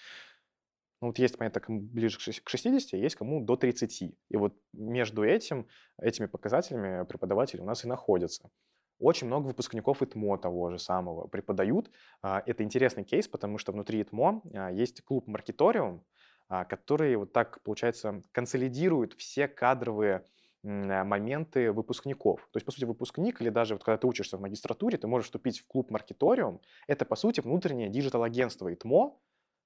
Ну, 1.01 1.07
вот 1.07 1.19
есть, 1.19 1.37
понятно, 1.37 1.59
кому 1.59 1.81
ближе 1.81 2.17
к 2.17 2.21
60, 2.21 2.93
а 2.93 2.95
есть 2.97 3.17
кому 3.17 3.43
до 3.43 3.57
30. 3.57 4.01
И 4.01 4.15
вот 4.37 4.55
между 4.71 5.25
этим, 5.25 5.67
этими 5.99 6.27
показателями 6.27 7.03
преподаватели 7.03 7.59
у 7.59 7.65
нас 7.65 7.83
и 7.83 7.89
находятся. 7.89 8.49
Очень 8.97 9.27
много 9.27 9.47
выпускников 9.47 10.01
ИТМО 10.01 10.37
того 10.37 10.71
же 10.71 10.79
самого 10.79 11.27
преподают. 11.27 11.91
А, 12.21 12.41
это 12.45 12.63
интересный 12.63 13.03
кейс, 13.03 13.27
потому 13.27 13.57
что 13.57 13.73
внутри 13.73 14.01
ИТМО 14.03 14.41
а, 14.53 14.71
есть 14.71 15.01
клуб 15.01 15.27
«Маркеториум», 15.27 16.05
который 16.47 17.13
вот 17.17 17.33
так, 17.33 17.61
получается, 17.63 18.21
консолидирует 18.31 19.13
все 19.13 19.49
кадровые 19.49 20.23
моменты 20.63 21.71
выпускников. 21.71 22.41
То 22.51 22.57
есть, 22.57 22.65
по 22.65 22.71
сути, 22.71 22.85
выпускник 22.85 23.41
или 23.41 23.49
даже 23.49 23.75
вот 23.75 23.83
когда 23.83 23.97
ты 23.97 24.07
учишься 24.07 24.37
в 24.37 24.41
магистратуре, 24.41 24.97
ты 24.97 25.07
можешь 25.07 25.27
вступить 25.27 25.59
в 25.59 25.67
клуб 25.67 25.89
Маркеториум. 25.91 26.61
Это, 26.87 27.05
по 27.05 27.15
сути, 27.15 27.41
внутреннее 27.41 27.89
digital 27.89 28.23
-агентство 28.23 28.71
ИТМО, 28.73 29.17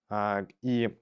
а, 0.10 0.48
и 0.62 0.98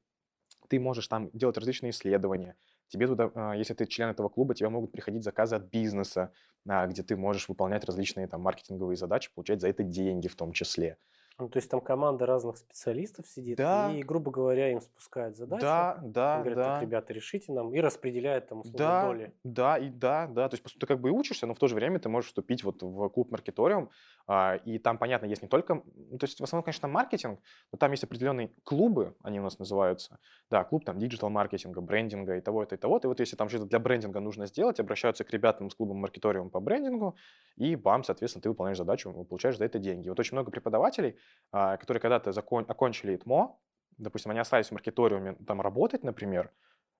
ты 0.70 0.80
можешь 0.80 1.08
там 1.08 1.30
делать 1.34 1.58
различные 1.58 1.92
исследования. 1.92 2.58
Тебе 2.88 3.08
туда, 3.08 3.32
а, 3.36 3.54
если 3.56 3.74
ты 3.74 3.86
член 3.86 4.10
этого 4.10 4.30
клуба, 4.30 4.56
тебе 4.56 4.70
могут 4.70 4.92
приходить 4.92 5.24
заказы 5.24 5.56
от 5.56 5.66
бизнеса, 5.66 6.34
а, 6.68 6.88
где 6.88 7.04
ты 7.04 7.16
можешь 7.18 7.50
выполнять 7.50 7.86
различные 7.86 8.28
там 8.28 8.42
маркетинговые 8.42 8.98
задачи, 8.98 9.32
получать 9.34 9.62
за 9.62 9.68
это 9.70 9.84
деньги 9.84 10.28
в 10.28 10.36
том 10.36 10.54
числе. 10.54 10.98
Ну, 11.40 11.50
то 11.50 11.58
есть 11.58 11.70
там 11.70 11.82
команда 11.82 12.26
разных 12.26 12.58
специалистов 12.58 13.28
сидит, 13.28 13.58
Да. 13.58 13.90
и, 13.92 14.04
грубо 14.04 14.32
говоря, 14.32 14.72
им 14.72 14.82
спускают 14.82 15.36
задачу. 15.36 15.62
Да, 15.62 16.00
да, 16.04 16.38
говорят, 16.40 16.56
да. 16.56 16.74
так, 16.74 16.82
ребята, 16.84 17.14
решите 17.14 17.52
нам, 17.52 17.74
и 17.74 17.80
распределяют 17.80 18.48
там 18.48 18.60
условно 18.62 18.78
Да, 18.80 19.02
доли. 19.08 19.34
да, 19.44 19.78
и 19.78 19.90
да, 19.90 20.28
да. 20.28 20.48
То 20.48 20.54
есть, 20.54 20.64
по 20.64 20.70
сути, 20.70 20.80
ты 20.82 20.86
как 20.88 21.02
бы 21.02 21.10
и 21.10 21.12
учишься, 21.12 21.48
но 21.48 21.54
в 21.56 21.60
то 21.60 21.68
же 21.68 21.76
время 21.76 22.00
ты 22.00 22.08
можешь 22.08 22.30
вступить 22.30 22.64
вот 22.64 22.82
в 22.84 23.10
клуб 23.10 23.32
маркеториум, 23.32 23.90
а, 24.28 24.56
и 24.56 24.78
там, 24.78 24.98
понятно, 24.98 25.26
есть 25.26 25.42
не 25.42 25.48
только... 25.48 25.74
м, 25.74 26.18
То 26.20 26.26
есть, 26.26 26.40
в 26.40 26.44
основном, 26.44 26.64
конечно, 26.64 26.88
маркетинг, 26.88 27.40
но 27.72 27.78
там 27.78 27.92
есть 27.92 28.04
определенные 28.04 28.54
клубы, 28.64 29.16
они 29.24 29.40
у 29.40 29.44
нас 29.44 29.60
называются. 29.60 30.20
Да, 30.52 30.64
клуб 30.64 30.86
там 30.86 30.98
диджитал-маркетинга, 31.00 31.82
брендинга 31.82 32.38
и 32.38 32.42
того-то, 32.42 32.76
и 32.76 32.78
того-то. 32.78 33.08
И 33.08 33.10
вот 33.10 33.20
если 33.20 33.36
там 33.36 33.50
что-то 33.50 33.66
для 33.66 33.80
брендинга 33.80 34.20
нужно 34.20 34.46
сделать, 34.46 34.80
обращаются 34.80 35.24
к 35.24 35.32
ребятам 35.32 35.70
с 35.70 35.76
клубом 35.76 35.98
маркеториум 35.98 36.50
по 36.52 36.60
брендингу, 36.60 37.16
и 37.58 37.76
бам, 37.76 38.04
соответственно, 38.04 38.44
ты 38.44 38.50
выполняешь 38.50 38.78
задачу, 38.78 39.12
получаешь 39.30 39.58
за 39.58 39.66
это 39.66 39.80
деньги. 39.80 40.10
Вот 40.10 40.20
очень 40.20 40.36
много 40.36 40.52
преподавателей, 40.52 41.18
которые 41.52 42.02
когда-то 42.02 42.32
закон- 42.32 42.66
окончили 42.68 43.16
ИТМО, 43.16 43.58
допустим, 43.98 44.32
они 44.32 44.40
остались 44.40 44.68
в 44.68 44.72
маркеториуме 44.72 45.36
там 45.46 45.62
работать, 45.62 46.04
например, 46.04 46.52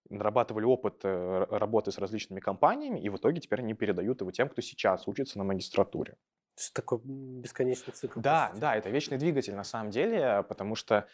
нарабатывали 0.10 0.66
опыт 0.66 1.00
э, 1.04 1.46
работы 1.50 1.92
с 1.92 1.98
различными 1.98 2.40
компаниями, 2.40 3.00
и 3.00 3.10
в 3.10 3.18
итоге 3.18 3.40
теперь 3.40 3.60
они 3.60 3.74
передают 3.74 4.22
его 4.22 4.32
тем, 4.32 4.50
кто 4.50 4.62
сейчас 4.62 5.08
учится 5.08 5.38
на 5.38 5.44
магистратуре. 5.44 6.14
То 6.56 6.62
есть 6.62 6.74
такой 6.74 7.00
бесконечный 7.04 7.94
цикл. 7.94 8.20
Да, 8.20 8.52
да, 8.56 8.76
это 8.76 8.90
вечный 8.90 9.18
двигатель 9.18 9.56
на 9.56 9.64
самом 9.64 9.90
деле, 9.90 10.44
потому 10.48 10.76
что 10.76 11.08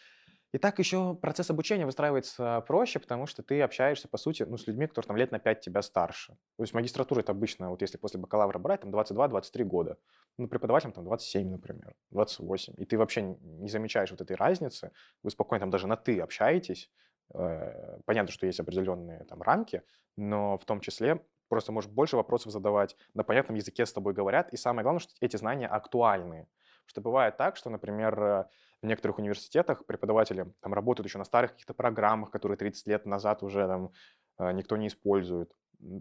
и 0.52 0.58
так 0.58 0.78
еще 0.78 1.14
процесс 1.14 1.50
обучения 1.50 1.86
выстраивается 1.86 2.62
проще, 2.66 2.98
потому 2.98 3.26
что 3.26 3.42
ты 3.42 3.62
общаешься, 3.62 4.08
по 4.08 4.18
сути, 4.18 4.42
ну, 4.42 4.56
с 4.56 4.66
людьми, 4.66 4.86
которые 4.86 5.06
там 5.08 5.16
лет 5.16 5.30
на 5.30 5.38
5 5.38 5.60
тебя 5.60 5.82
старше. 5.82 6.32
То 6.56 6.62
есть 6.62 6.74
магистратура 6.74 7.20
это 7.20 7.32
обычно, 7.32 7.70
вот 7.70 7.82
если 7.82 7.98
после 7.98 8.18
бакалавра 8.18 8.58
брать, 8.58 8.80
там 8.80 8.90
22-23 8.90 9.64
года. 9.64 9.98
Ну, 10.38 10.48
преподавателям 10.48 10.92
там 10.92 11.04
27, 11.04 11.50
например, 11.50 11.94
28. 12.10 12.74
И 12.78 12.84
ты 12.84 12.98
вообще 12.98 13.22
не 13.22 13.68
замечаешь 13.68 14.10
вот 14.10 14.20
этой 14.20 14.36
разницы. 14.36 14.92
Вы 15.22 15.30
спокойно 15.30 15.60
там 15.60 15.70
даже 15.70 15.86
на 15.86 15.96
«ты» 15.96 16.20
общаетесь. 16.20 16.90
Э, 17.34 17.98
Понятно, 18.04 18.32
что 18.32 18.46
есть 18.46 18.60
определенные 18.60 19.24
там 19.24 19.42
рамки, 19.42 19.82
но 20.16 20.58
в 20.58 20.64
том 20.64 20.80
числе 20.80 21.24
просто 21.48 21.72
можешь 21.72 21.90
больше 21.90 22.16
вопросов 22.16 22.52
задавать, 22.52 22.96
на 23.14 23.24
понятном 23.24 23.56
языке 23.56 23.84
с 23.84 23.92
тобой 23.92 24.14
говорят. 24.14 24.52
И 24.52 24.56
самое 24.56 24.82
главное, 24.82 25.00
что 25.00 25.14
эти 25.20 25.36
знания 25.36 25.66
актуальны. 25.66 26.48
Что 26.86 27.00
бывает 27.00 27.36
так, 27.36 27.56
что, 27.56 27.70
например, 27.70 28.22
э, 28.22 28.44
в 28.82 28.86
некоторых 28.86 29.18
университетах 29.18 29.84
преподаватели 29.84 30.52
там 30.60 30.74
работают 30.74 31.06
еще 31.06 31.18
на 31.18 31.24
старых 31.24 31.52
каких-то 31.52 31.74
программах, 31.74 32.30
которые 32.30 32.56
30 32.56 32.86
лет 32.86 33.06
назад 33.06 33.42
уже 33.42 33.66
там 33.66 33.92
э, 34.38 34.52
никто 34.52 34.76
не 34.76 34.88
использует, 34.88 35.52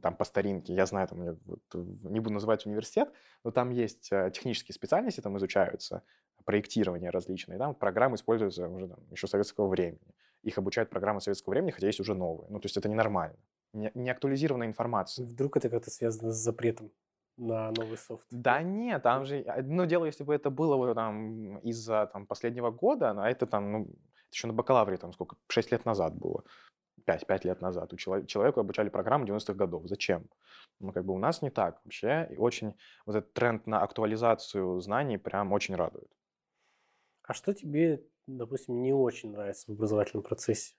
там 0.01 0.15
по 0.15 0.25
старинке. 0.25 0.73
Я 0.73 0.85
знаю, 0.85 1.07
там, 1.07 1.23
я 1.23 1.35
не 1.73 2.19
буду 2.19 2.33
называть 2.33 2.65
университет, 2.65 3.11
но 3.43 3.51
там 3.51 3.69
есть 3.69 4.11
э, 4.11 4.31
технические 4.33 4.73
специальности, 4.73 5.21
там 5.21 5.37
изучаются, 5.37 6.03
проектирование 6.45 7.09
различные, 7.09 7.57
там 7.57 7.75
программы 7.75 8.15
используются 8.15 8.67
уже 8.67 8.87
там, 8.87 8.99
еще 9.11 9.27
советского 9.27 9.67
времени. 9.67 10.15
Их 10.41 10.57
обучают 10.57 10.89
программы 10.89 11.19
советского 11.19 11.51
времени, 11.51 11.71
хотя 11.71 11.87
есть 11.87 11.99
уже 11.99 12.15
новые. 12.15 12.49
Ну, 12.49 12.59
то 12.59 12.65
есть 12.65 12.77
это 12.77 12.87
ненормально. 12.87 13.37
Не, 13.73 13.91
не 13.93 14.09
актуализированная 14.09 14.67
информация. 14.67 15.25
Вдруг 15.25 15.57
это 15.57 15.69
как-то 15.69 15.91
связано 15.91 16.31
с 16.31 16.37
запретом 16.37 16.91
на 17.39 17.71
новый 17.71 17.97
софт. 17.97 18.25
Да 18.31 18.61
нет, 18.61 19.01
там 19.03 19.25
же 19.25 19.39
одно 19.41 19.85
дело, 19.85 20.05
если 20.05 20.23
бы 20.23 20.33
это 20.35 20.49
было 20.49 20.93
там 20.93 21.57
из-за 21.59 22.09
там 22.13 22.25
последнего 22.25 22.71
года, 22.71 23.11
а 23.11 23.29
это 23.29 23.47
там, 23.47 23.71
ну, 23.71 23.87
еще 24.31 24.47
на 24.47 24.53
бакалавре 24.53 24.97
там 24.97 25.13
сколько, 25.13 25.37
6 25.47 25.71
лет 25.71 25.85
назад 25.85 26.15
было, 26.15 26.43
5, 27.05 27.25
5 27.25 27.45
лет 27.45 27.61
назад. 27.61 27.93
У 27.93 27.97
чело- 27.97 28.25
человеку 28.25 28.59
обучали 28.59 28.89
программу 28.89 29.25
90-х 29.25 29.53
годов. 29.53 29.87
Зачем? 29.87 30.29
Ну, 30.79 30.91
как 30.91 31.05
бы 31.05 31.13
у 31.13 31.17
нас 31.17 31.41
не 31.41 31.49
так 31.49 31.81
вообще. 31.83 32.27
И 32.31 32.37
очень 32.37 32.75
вот 33.05 33.15
этот 33.15 33.33
тренд 33.33 33.67
на 33.67 33.81
актуализацию 33.81 34.79
знаний 34.79 35.17
прям 35.17 35.51
очень 35.51 35.75
радует. 35.75 36.09
А 37.23 37.33
что 37.33 37.53
тебе, 37.53 38.03
допустим, 38.27 38.81
не 38.81 38.93
очень 38.93 39.31
нравится 39.31 39.65
в 39.67 39.75
образовательном 39.75 40.23
процессе? 40.23 40.73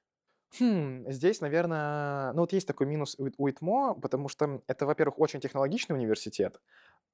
Хм, 0.58 1.04
здесь, 1.10 1.40
наверное, 1.40 2.32
ну 2.32 2.40
вот 2.40 2.52
есть 2.52 2.66
такой 2.66 2.86
минус 2.86 3.16
у 3.18 3.48
ИТМО, 3.48 3.94
потому 3.94 4.28
что 4.28 4.62
это, 4.66 4.84
во-первых, 4.86 5.18
очень 5.18 5.40
технологичный 5.40 5.96
университет, 5.96 6.60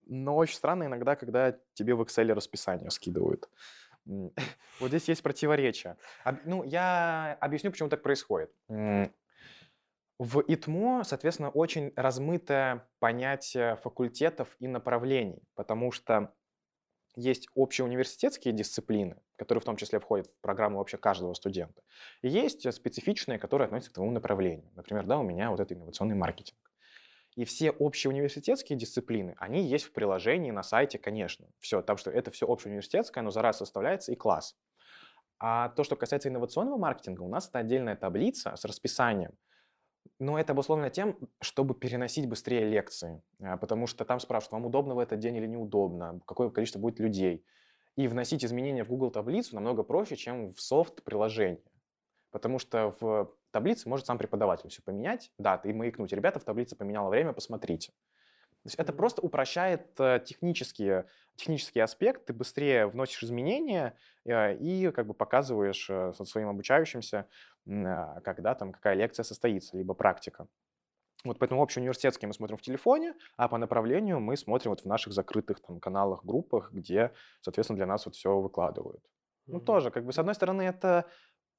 но 0.06 0.36
очень 0.36 0.56
странно 0.56 0.84
иногда, 0.84 1.16
когда 1.16 1.58
тебе 1.74 1.94
в 1.94 2.02
Excel 2.02 2.32
расписание 2.32 2.90
скидывают. 2.90 3.48
Вот 4.78 4.88
здесь 4.88 5.08
есть 5.08 5.22
противоречие. 5.22 5.96
Ну, 6.44 6.62
я 6.62 7.36
объясню, 7.40 7.70
почему 7.70 7.88
так 7.88 8.02
происходит. 8.02 8.52
В 10.18 10.40
ИТМО, 10.40 11.02
соответственно, 11.04 11.50
очень 11.50 11.92
размытое 11.96 12.88
понятие 13.00 13.76
факультетов 13.76 14.48
и 14.60 14.68
направлений, 14.68 15.42
потому 15.54 15.92
что 15.92 16.32
есть 17.16 17.48
общеуниверситетские 17.54 18.52
дисциплины, 18.52 19.16
которые 19.36 19.62
в 19.62 19.64
том 19.64 19.76
числе 19.76 19.98
входят 19.98 20.26
в 20.28 20.40
программу 20.42 20.78
вообще 20.78 20.98
каждого 20.98 21.34
студента. 21.34 21.82
И 22.22 22.28
есть 22.28 22.64
э, 22.66 22.72
специфичные, 22.72 23.38
которые 23.38 23.66
относятся 23.66 23.90
к 23.90 23.94
твоему 23.94 24.12
направлению. 24.12 24.70
Например, 24.74 25.04
да, 25.06 25.18
у 25.18 25.22
меня 25.22 25.50
вот 25.50 25.58
это 25.58 25.74
инновационный 25.74 26.14
маркетинг. 26.14 26.58
И 27.34 27.44
все 27.44 27.70
общеуниверситетские 27.70 28.78
дисциплины, 28.78 29.34
они 29.38 29.62
есть 29.62 29.84
в 29.84 29.92
приложении 29.92 30.50
на 30.50 30.62
сайте, 30.62 30.98
конечно. 30.98 31.48
Все, 31.58 31.82
там 31.82 31.96
что 31.96 32.10
это 32.10 32.30
все 32.30 32.46
общеуниверситетское, 32.46 33.22
оно 33.22 33.30
за 33.30 33.42
раз 33.42 33.58
составляется 33.58 34.12
и 34.12 34.16
класс. 34.16 34.56
А 35.38 35.68
то, 35.70 35.84
что 35.84 35.96
касается 35.96 36.28
инновационного 36.28 36.78
маркетинга, 36.78 37.22
у 37.22 37.28
нас 37.28 37.48
это 37.48 37.58
отдельная 37.58 37.96
таблица 37.96 38.56
с 38.56 38.64
расписанием. 38.64 39.32
Но 40.18 40.38
это 40.38 40.52
обусловлено 40.52 40.88
тем, 40.90 41.16
чтобы 41.40 41.74
переносить 41.74 42.28
быстрее 42.28 42.64
лекции. 42.64 43.22
А, 43.40 43.56
Потому 43.56 43.86
что 43.86 44.04
там 44.04 44.20
спрашивают, 44.20 44.52
вам 44.52 44.66
удобно 44.66 44.94
в 44.94 44.98
этот 44.98 45.18
день 45.18 45.36
или 45.36 45.46
неудобно, 45.46 46.20
какое 46.26 46.50
количество 46.50 46.78
будет 46.78 47.00
людей. 47.00 47.44
И 47.96 48.08
вносить 48.08 48.44
изменения 48.44 48.84
в 48.84 48.88
Google 48.88 49.10
таблицу 49.10 49.54
намного 49.54 49.82
проще, 49.82 50.16
чем 50.16 50.52
в 50.52 50.60
софт 50.60 51.02
приложение. 51.02 51.62
Потому 52.30 52.58
что 52.58 52.94
в 53.00 53.32
таблице 53.50 53.88
может 53.88 54.06
сам 54.06 54.18
преподаватель 54.18 54.68
все 54.68 54.82
поменять, 54.82 55.32
даты 55.38 55.70
и 55.70 55.72
маякнуть. 55.72 56.12
Ребята, 56.12 56.38
в 56.38 56.44
таблице 56.44 56.76
поменяло 56.76 57.08
время, 57.08 57.32
посмотрите. 57.32 57.92
То 58.66 58.68
есть 58.68 58.74
это 58.76 58.92
просто 58.92 59.22
упрощает 59.22 59.98
э, 60.00 60.20
технические, 60.26 61.06
технический 61.36 61.80
аспект, 61.80 62.26
ты 62.26 62.32
быстрее 62.32 62.86
вносишь 62.86 63.22
изменения 63.22 63.96
э, 64.24 64.56
и 64.56 64.90
как 64.90 65.06
бы 65.06 65.14
показываешь 65.14 65.88
э, 65.90 66.12
своим 66.24 66.48
обучающимся, 66.48 67.28
а, 67.68 68.20
когда 68.22 68.54
там 68.54 68.72
какая 68.72 68.94
лекция 68.94 69.24
состоится, 69.24 69.76
либо 69.76 69.94
практика. 69.94 70.48
Вот 71.24 71.38
поэтому 71.38 71.62
общеуниверситетские 71.62 72.28
мы 72.28 72.34
смотрим 72.34 72.56
в 72.56 72.62
телефоне, 72.62 73.14
а 73.36 73.48
по 73.48 73.58
направлению 73.58 74.20
мы 74.20 74.36
смотрим 74.36 74.70
вот 74.70 74.82
в 74.82 74.84
наших 74.86 75.12
закрытых 75.12 75.60
там 75.60 75.80
каналах, 75.80 76.24
группах, 76.24 76.72
где, 76.72 77.12
соответственно, 77.40 77.76
для 77.78 77.86
нас 77.86 78.06
вот 78.06 78.14
все 78.14 78.38
выкладывают. 78.38 79.04
Ну, 79.50 79.60
Мгм. 79.60 79.60
тоже, 79.60 79.90
как 79.90 80.04
бы, 80.04 80.12
с 80.12 80.18
одной 80.18 80.34
стороны, 80.34 80.62
это 80.62 81.06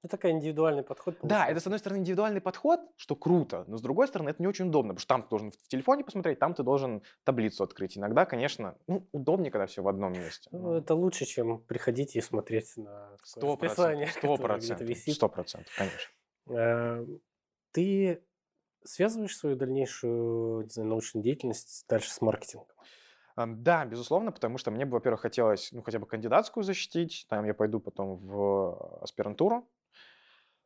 Это 0.04 0.18
такой 0.18 0.32
индивидуальный 0.32 0.84
подход 0.84 1.16
да, 1.24 1.48
это, 1.48 1.60
с 1.60 1.64
получается. 1.64 1.68
одной 1.70 1.80
стороны, 1.80 2.00
индивидуальный 2.00 2.42
подход, 2.42 2.80
что 2.98 3.16
круто, 3.16 3.66
но 3.68 3.78
с 3.78 3.82
другой 3.82 4.08
стороны, 4.08 4.30
это 4.30 4.42
не 4.42 4.48
очень 4.48 4.68
удобно, 4.68 4.94
потому 4.94 5.00
что 5.00 5.08
там 5.08 5.24
ты 5.24 5.30
должен 5.30 5.52
в 5.52 5.68
телефоне 5.68 6.04
посмотреть, 6.04 6.40
там 6.40 6.54
ты 6.54 6.64
должен 6.64 7.02
таблицу 7.24 7.64
открыть. 7.64 7.98
Иногда, 7.98 8.26
конечно, 8.26 8.78
ну, 8.88 9.08
удобнее, 9.12 9.52
когда 9.52 9.66
все 9.66 9.82
в 9.82 9.88
одном 9.88 10.14
месте. 10.14 10.50
Ну, 10.52 10.60
но 10.60 10.78
это 10.78 10.94
лучше, 10.94 11.26
чем 11.26 11.60
приходить 11.62 12.16
и 12.16 12.22
смотреть 12.22 12.78
на 12.78 13.18
расписание, 13.36 14.08
которое 14.22 14.60
где-то 14.60 14.84
висит. 14.84 15.16
сто 15.16 15.30
процентов, 15.30 15.74
конечно. 15.76 16.12
Э, 16.50 17.06
Ты 17.72 18.24
связываешь 18.84 19.36
свою 19.36 19.56
дальнейшую, 19.56 20.64
не 20.64 20.70
знаю, 20.70 20.90
научную 20.90 21.24
деятельность 21.24 21.86
дальше 21.90 22.12
с 22.12 22.22
маркетингом? 22.22 22.68
Да, 23.36 23.86
безусловно, 23.86 24.32
потому 24.32 24.58
что 24.58 24.72
мне 24.72 24.86
бы, 24.86 24.94
во-первых, 24.94 25.22
хотелось, 25.22 25.72
ну, 25.72 25.84
хотя 25.84 26.00
бы 26.00 26.08
кандидатскую 26.08 26.64
защитить, 26.64 27.28
там 27.30 27.46
я 27.46 27.54
пойду 27.54 27.80
потом 27.80 28.18
в 28.18 29.00
аспирантуру, 29.04 29.68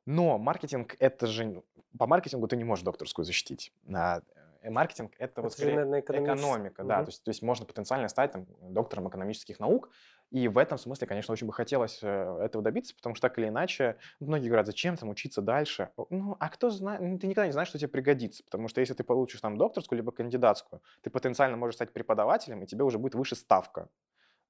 но 0.05 0.37
маркетинг 0.37 0.95
это 0.99 1.27
же, 1.27 1.45
ну, 1.45 1.65
по 1.97 2.07
маркетингу 2.07 2.47
ты 2.47 2.55
не 2.57 2.63
можешь 2.63 2.83
докторскую 2.85 3.25
защитить. 3.25 3.73
А, 3.93 4.21
э, 4.61 4.69
маркетинг 4.69 5.13
это, 5.19 5.41
вот 5.41 5.51
Это 5.51 5.57
же, 5.61 5.65
скорее 5.65 5.75
наверное, 5.75 6.01
экономика, 6.13 6.83
да, 6.83 6.97
Мгм. 6.97 7.05
то 7.05 7.09
есть, 7.09 7.23
то 7.23 7.29
есть 7.29 7.41
можно 7.41 7.65
потенциально 7.65 8.07
стать 8.07 8.31
там, 8.33 8.45
доктором 8.61 9.07
экономических 9.09 9.59
наук, 9.59 9.89
и 10.29 10.47
в 10.47 10.57
этом 10.57 10.77
смысле, 10.77 11.07
конечно, 11.07 11.31
очень 11.33 11.47
бы 11.47 11.53
хотелось 11.53 11.99
э, 12.03 12.37
этого 12.41 12.63
добиться, 12.63 12.95
потому 12.95 13.15
что 13.15 13.27
так 13.27 13.37
или 13.39 13.47
иначе, 13.47 13.97
многие 14.19 14.47
говорят, 14.47 14.65
зачем 14.67 14.97
там 14.97 15.09
учиться 15.09 15.41
дальше? 15.41 15.89
Ну, 16.09 16.37
а 16.39 16.49
кто 16.49 16.69
знает, 16.69 17.01
ну, 17.01 17.17
ты 17.17 17.27
никогда 17.27 17.47
не 17.47 17.51
знаешь, 17.53 17.69
что 17.69 17.79
тебе 17.79 17.89
пригодится, 17.89 18.43
потому 18.43 18.67
что 18.67 18.81
если 18.81 18.93
ты 18.93 19.03
получишь 19.03 19.41
там 19.41 19.57
докторскую 19.57 19.97
либо 19.97 20.11
кандидатскую, 20.11 20.81
ты 21.01 21.09
потенциально 21.09 21.57
можешь 21.57 21.75
стать 21.75 21.93
преподавателем, 21.93 22.63
и 22.63 22.67
тебе 22.67 22.83
уже 22.83 22.97
будет 22.97 23.15
выше 23.15 23.35
ставка 23.35 23.89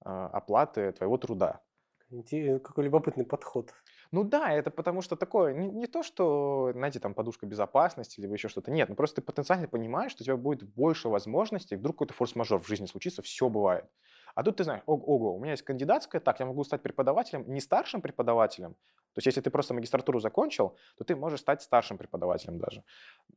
э, 0.05 0.09
оплаты 0.09 0.91
твоего 0.93 1.17
труда. 1.17 1.61
Какой 2.63 2.83
любопытный 2.85 3.25
подход. 3.25 3.73
Ну 4.13 4.25
да, 4.25 4.51
это 4.51 4.71
потому 4.71 5.01
что 5.01 5.15
такое, 5.15 5.53
не, 5.53 5.69
не 5.69 5.87
то, 5.87 6.03
что, 6.03 6.71
знаете, 6.73 6.99
там 6.99 7.13
подушка 7.13 7.45
безопасности 7.45 8.19
или 8.19 8.27
еще 8.29 8.49
что-то, 8.49 8.69
нет, 8.69 8.89
ну 8.89 8.95
просто 8.95 9.21
ты 9.21 9.21
потенциально 9.21 9.69
понимаешь, 9.69 10.11
что 10.11 10.23
у 10.23 10.25
тебя 10.25 10.35
будет 10.35 10.63
больше 10.63 11.07
возможностей, 11.07 11.77
вдруг 11.77 11.95
какой-то 11.95 12.13
форс-мажор 12.13 12.59
в 12.61 12.67
жизни 12.67 12.87
случится, 12.87 13.21
все 13.21 13.47
бывает. 13.47 13.85
А 14.35 14.43
тут 14.43 14.57
ты 14.57 14.65
знаешь, 14.65 14.83
ого, 14.85 15.33
у 15.35 15.39
меня 15.39 15.51
есть 15.51 15.63
кандидатская, 15.63 16.19
так, 16.19 16.41
я 16.41 16.45
могу 16.45 16.61
стать 16.65 16.81
преподавателем, 16.83 17.49
не 17.53 17.61
старшим 17.61 18.01
преподавателем, 18.01 18.73
то 18.73 19.17
есть 19.19 19.27
если 19.27 19.39
ты 19.41 19.49
просто 19.49 19.73
магистратуру 19.73 20.19
закончил, 20.19 20.77
то 20.97 21.05
ты 21.05 21.15
можешь 21.15 21.39
стать 21.39 21.61
старшим 21.61 21.97
преподавателем 21.97 22.57
даже. 22.59 22.83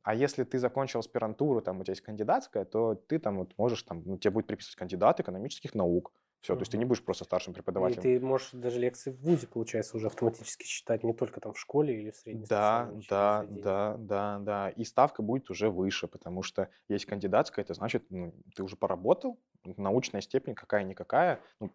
А 0.03 0.15
если 0.15 0.43
ты 0.45 0.59
закончил 0.59 0.99
аспирантуру, 1.01 1.61
там 1.61 1.81
у 1.81 1.83
тебя 1.83 1.93
есть 1.93 2.01
кандидатская, 2.03 2.65
то 2.65 2.95
ты 2.95 3.19
там 3.19 3.39
вот 3.39 3.53
можешь, 3.57 3.83
там, 3.83 4.03
ну, 4.05 4.17
тебе 4.17 4.31
будет 4.31 4.47
приписывать 4.47 4.77
кандидат 4.77 5.19
экономических 5.21 5.75
наук. 5.75 6.13
Все, 6.45 6.53
то 6.53 6.61
есть 6.61 6.71
ты 6.71 6.77
не 6.77 6.85
будешь 6.85 7.03
просто 7.03 7.23
старшим 7.23 7.53
И 7.53 7.55
преподавателем. 7.55 8.03
ты 8.03 8.19
можешь 8.19 8.49
даже 8.53 8.79
лекции 8.79 9.09
в 9.09 9.19
ВУЗе, 9.21 9.47
получается, 9.47 9.97
уже 9.97 10.05
автоматически 10.05 10.63
читать, 10.67 11.03
не 11.03 11.11
только 11.11 11.41
там 11.41 11.53
в 11.53 11.59
школе 11.59 11.99
или 11.99 12.11
в 12.11 12.15
среднем 12.15 12.45
Да, 12.45 12.91
да, 13.09 13.47
да, 13.49 13.95
да, 13.97 14.37
да. 14.39 14.69
И 14.69 14.83
ставка 14.83 15.23
будет 15.23 15.49
уже 15.49 15.71
выше, 15.71 16.07
потому 16.07 16.43
что 16.43 16.69
есть 16.87 17.07
кандидатская, 17.07 17.65
это 17.65 17.73
значит, 17.73 18.11
ну, 18.11 18.35
ты 18.55 18.61
уже 18.61 18.75
поработал, 18.75 19.39
научная 19.63 20.21
степень 20.21 20.53
какая-никакая, 20.53 21.39
ну, 21.59 21.71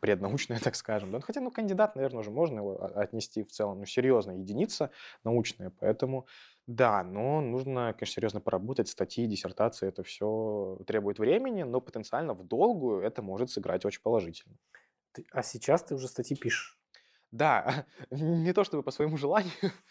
преднаучная, 0.00 0.58
так 0.64 0.74
скажем. 0.74 1.12
Да? 1.12 1.20
Хотя, 1.20 1.42
ну, 1.42 1.50
кандидат, 1.50 1.94
наверное, 1.94 2.20
уже 2.20 2.30
можно 2.30 2.60
его 2.60 2.82
о- 2.82 3.02
отнести 3.02 3.44
в 3.44 3.50
целом, 3.52 3.80
ну, 3.80 3.84
серьезно, 3.84 4.30
единица 4.38 4.90
научная, 5.22 5.68
поэтому, 5.68 6.26
да, 6.66 7.02
но 7.04 7.40
нужно, 7.42 7.92
конечно, 7.92 8.14
серьезно 8.14 8.40
поработать, 8.40 8.88
статьи, 8.88 9.26
диссертации, 9.26 9.88
это 9.88 10.02
все 10.02 10.78
требует 10.86 11.18
времени, 11.18 11.62
но 11.62 11.80
потенциально 11.80 12.34
в 12.34 12.46
долгую 12.46 13.02
это 13.02 13.22
может 13.22 13.50
сыграть 13.50 13.84
очень 13.84 14.02
положительно. 14.02 14.56
Ты- 15.12 15.26
а 15.32 15.42
сейчас 15.42 15.84
ты 15.84 15.94
уже 15.94 16.08
статьи 16.08 16.36
пишешь. 16.36 16.78
Да, 17.32 17.86
не 18.10 18.52
то 18.52 18.64
чтобы 18.64 18.82
по 18.82 18.90
своему 18.90 19.16
желанию. 19.16 19.52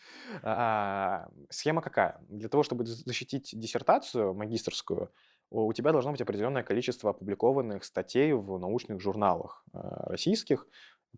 А, 0.44 1.30
Схема 1.50 1.82
какая? 1.82 2.20
Для 2.30 2.50
того, 2.50 2.64
чтобы 2.64 2.86
защитить 2.86 3.52
диссертацию 3.54 4.34
магистрскую, 4.34 5.12
у 5.52 5.72
тебя 5.74 5.92
должно 5.92 6.12
быть 6.12 6.22
определенное 6.22 6.64
количество 6.64 7.12
опубликованных 7.12 7.84
статей 7.84 8.34
в 8.34 8.58
научных 8.60 9.00
журналах 9.02 9.64
а, 9.74 10.10
российских, 10.10 10.68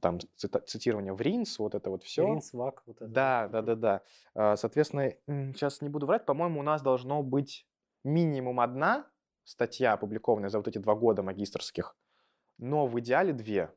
там 0.01 0.19
цитирование 0.65 1.13
в 1.13 1.21
РИНС, 1.21 1.59
вот 1.59 1.75
это 1.75 1.89
вот 1.89 2.03
все. 2.03 2.25
Ринс, 2.25 2.53
ВАК, 2.53 2.83
вот 2.85 2.97
это. 2.97 3.07
Да, 3.07 3.47
да, 3.47 3.61
да, 3.61 4.01
да. 4.33 4.55
Соответственно, 4.55 5.13
сейчас 5.27 5.81
не 5.81 5.89
буду 5.89 6.05
врать, 6.05 6.25
по-моему, 6.25 6.59
у 6.59 6.63
нас 6.63 6.81
должно 6.81 7.23
быть 7.23 7.67
минимум 8.03 8.59
одна 8.59 9.07
статья, 9.43 9.93
опубликованная 9.93 10.49
за 10.49 10.57
вот 10.59 10.67
эти 10.67 10.77
два 10.79 10.95
года 10.95 11.23
магистрских, 11.23 11.95
но 12.57 12.87
в 12.87 12.99
идеале 12.99 13.33
две. 13.33 13.71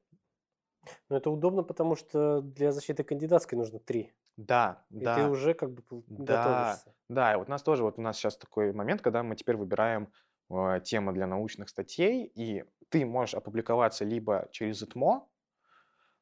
Но 1.09 1.17
это 1.17 1.31
удобно, 1.31 1.63
потому 1.63 1.97
что 1.97 2.41
для 2.41 2.73
защиты 2.73 3.05
кандидатской 3.05 3.59
нужно 3.59 3.79
три. 3.79 4.13
Да, 4.37 4.85
И 4.91 5.01
да. 5.01 5.17
ты 5.17 5.29
уже 5.29 5.53
как 5.55 5.73
бы 5.73 5.83
Да, 6.07 6.45
готовишься. 6.45 6.95
да, 7.09 7.35
и 7.35 7.37
вот 7.37 7.49
у 7.49 7.51
нас 7.51 7.63
тоже, 7.63 7.83
вот 7.83 7.99
у 7.99 8.03
нас 8.03 8.17
сейчас 8.17 8.37
такой 8.37 8.73
момент, 8.73 9.03
когда 9.03 9.23
мы 9.23 9.35
теперь 9.35 9.57
выбираем 9.57 10.13
э, 10.51 10.81
темы 10.85 11.13
для 11.13 11.27
научных 11.27 11.69
статей, 11.69 12.25
и 12.35 12.65
ты 12.89 13.05
можешь 13.05 13.35
опубликоваться 13.35 14.05
либо 14.05 14.49
через 14.53 14.83
ИТМО, 14.83 15.27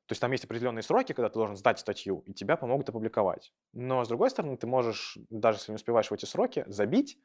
то 0.07 0.13
есть 0.13 0.21
там 0.21 0.31
есть 0.33 0.45
определенные 0.45 0.83
сроки, 0.83 1.13
когда 1.13 1.29
ты 1.29 1.35
должен 1.35 1.57
сдать 1.57 1.81
статью, 1.81 2.23
и 2.27 2.33
тебя 2.33 2.57
помогут 2.57 2.89
опубликовать. 2.89 3.53
Но 3.73 4.05
с 4.05 4.09
другой 4.09 4.31
стороны, 4.31 4.57
ты 4.57 4.67
можешь, 4.67 5.19
даже 5.31 5.59
если 5.59 5.73
не 5.73 5.77
успеваешь 5.77 6.11
в 6.11 6.15
эти 6.15 6.25
сроки, 6.25 6.65
забить 6.69 7.19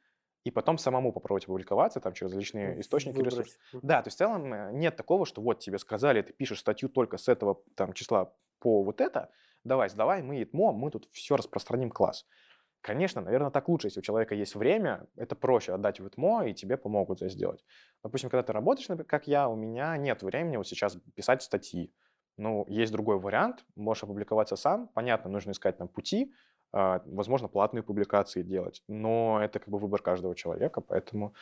и 0.43 0.49
потом 0.49 0.79
самому 0.79 1.13
попробовать 1.13 1.43
опубликоваться 1.43 1.99
там 1.99 2.13
через 2.13 2.31
различные 2.31 2.81
источники 2.81 3.17
Выбрать. 3.17 3.57
Да, 3.73 4.01
то 4.01 4.07
есть 4.07 4.17
в 4.17 4.19
целом 4.19 4.51
э, 4.51 4.71
нет 4.73 4.95
такого, 4.95 5.27
что 5.27 5.41
вот 5.41 5.59
тебе 5.59 5.77
сказали, 5.77 6.23
ты 6.23 6.33
пишешь 6.33 6.59
статью 6.59 6.89
только 6.89 7.17
с 7.17 7.27
этого 7.27 7.61
там 7.75 7.93
числа 7.93 8.33
по 8.59 8.83
вот 8.83 8.99
это, 8.99 9.29
давай, 9.63 9.89
сдавай, 9.89 10.23
мы 10.23 10.41
ИТМО, 10.41 10.71
мы 10.71 10.89
тут 10.89 11.07
все 11.11 11.35
распространим 11.35 11.91
класс. 11.91 12.25
Конечно, 12.81 13.21
наверное, 13.21 13.51
так 13.51 13.69
лучше, 13.69 13.87
если 13.87 13.99
у 13.99 14.03
человека 14.03 14.33
есть 14.33 14.55
время, 14.55 15.05
это 15.15 15.35
проще 15.35 15.73
отдать 15.73 15.99
в 15.99 16.07
ИТМО, 16.07 16.47
и 16.47 16.53
тебе 16.55 16.77
помогут 16.77 17.21
это 17.21 17.29
сделать. 17.29 17.63
Допустим, 18.03 18.31
когда 18.31 18.41
ты 18.41 18.53
работаешь, 18.53 18.87
как 19.07 19.27
я, 19.27 19.47
у 19.47 19.55
меня 19.55 19.95
нет 19.97 20.23
времени 20.23 20.57
вот 20.57 20.67
сейчас 20.67 20.97
писать 21.15 21.43
статьи. 21.43 21.93
Ну, 22.37 22.65
есть 22.69 22.91
другой 22.91 23.19
вариант, 23.19 23.65
можешь 23.75 24.03
опубликоваться 24.03 24.55
сам, 24.55 24.87
понятно, 24.87 25.29
нужно 25.29 25.51
искать 25.51 25.77
там 25.77 25.87
пути, 25.87 26.33
а, 26.73 27.01
возможно, 27.05 27.47
платные 27.47 27.83
публикации 27.83 28.41
делать, 28.43 28.83
но 28.87 29.39
это 29.43 29.59
как 29.59 29.69
бы 29.69 29.77
выбор 29.77 30.01
каждого 30.01 30.35
человека, 30.35 30.81
поэтому 30.81 31.35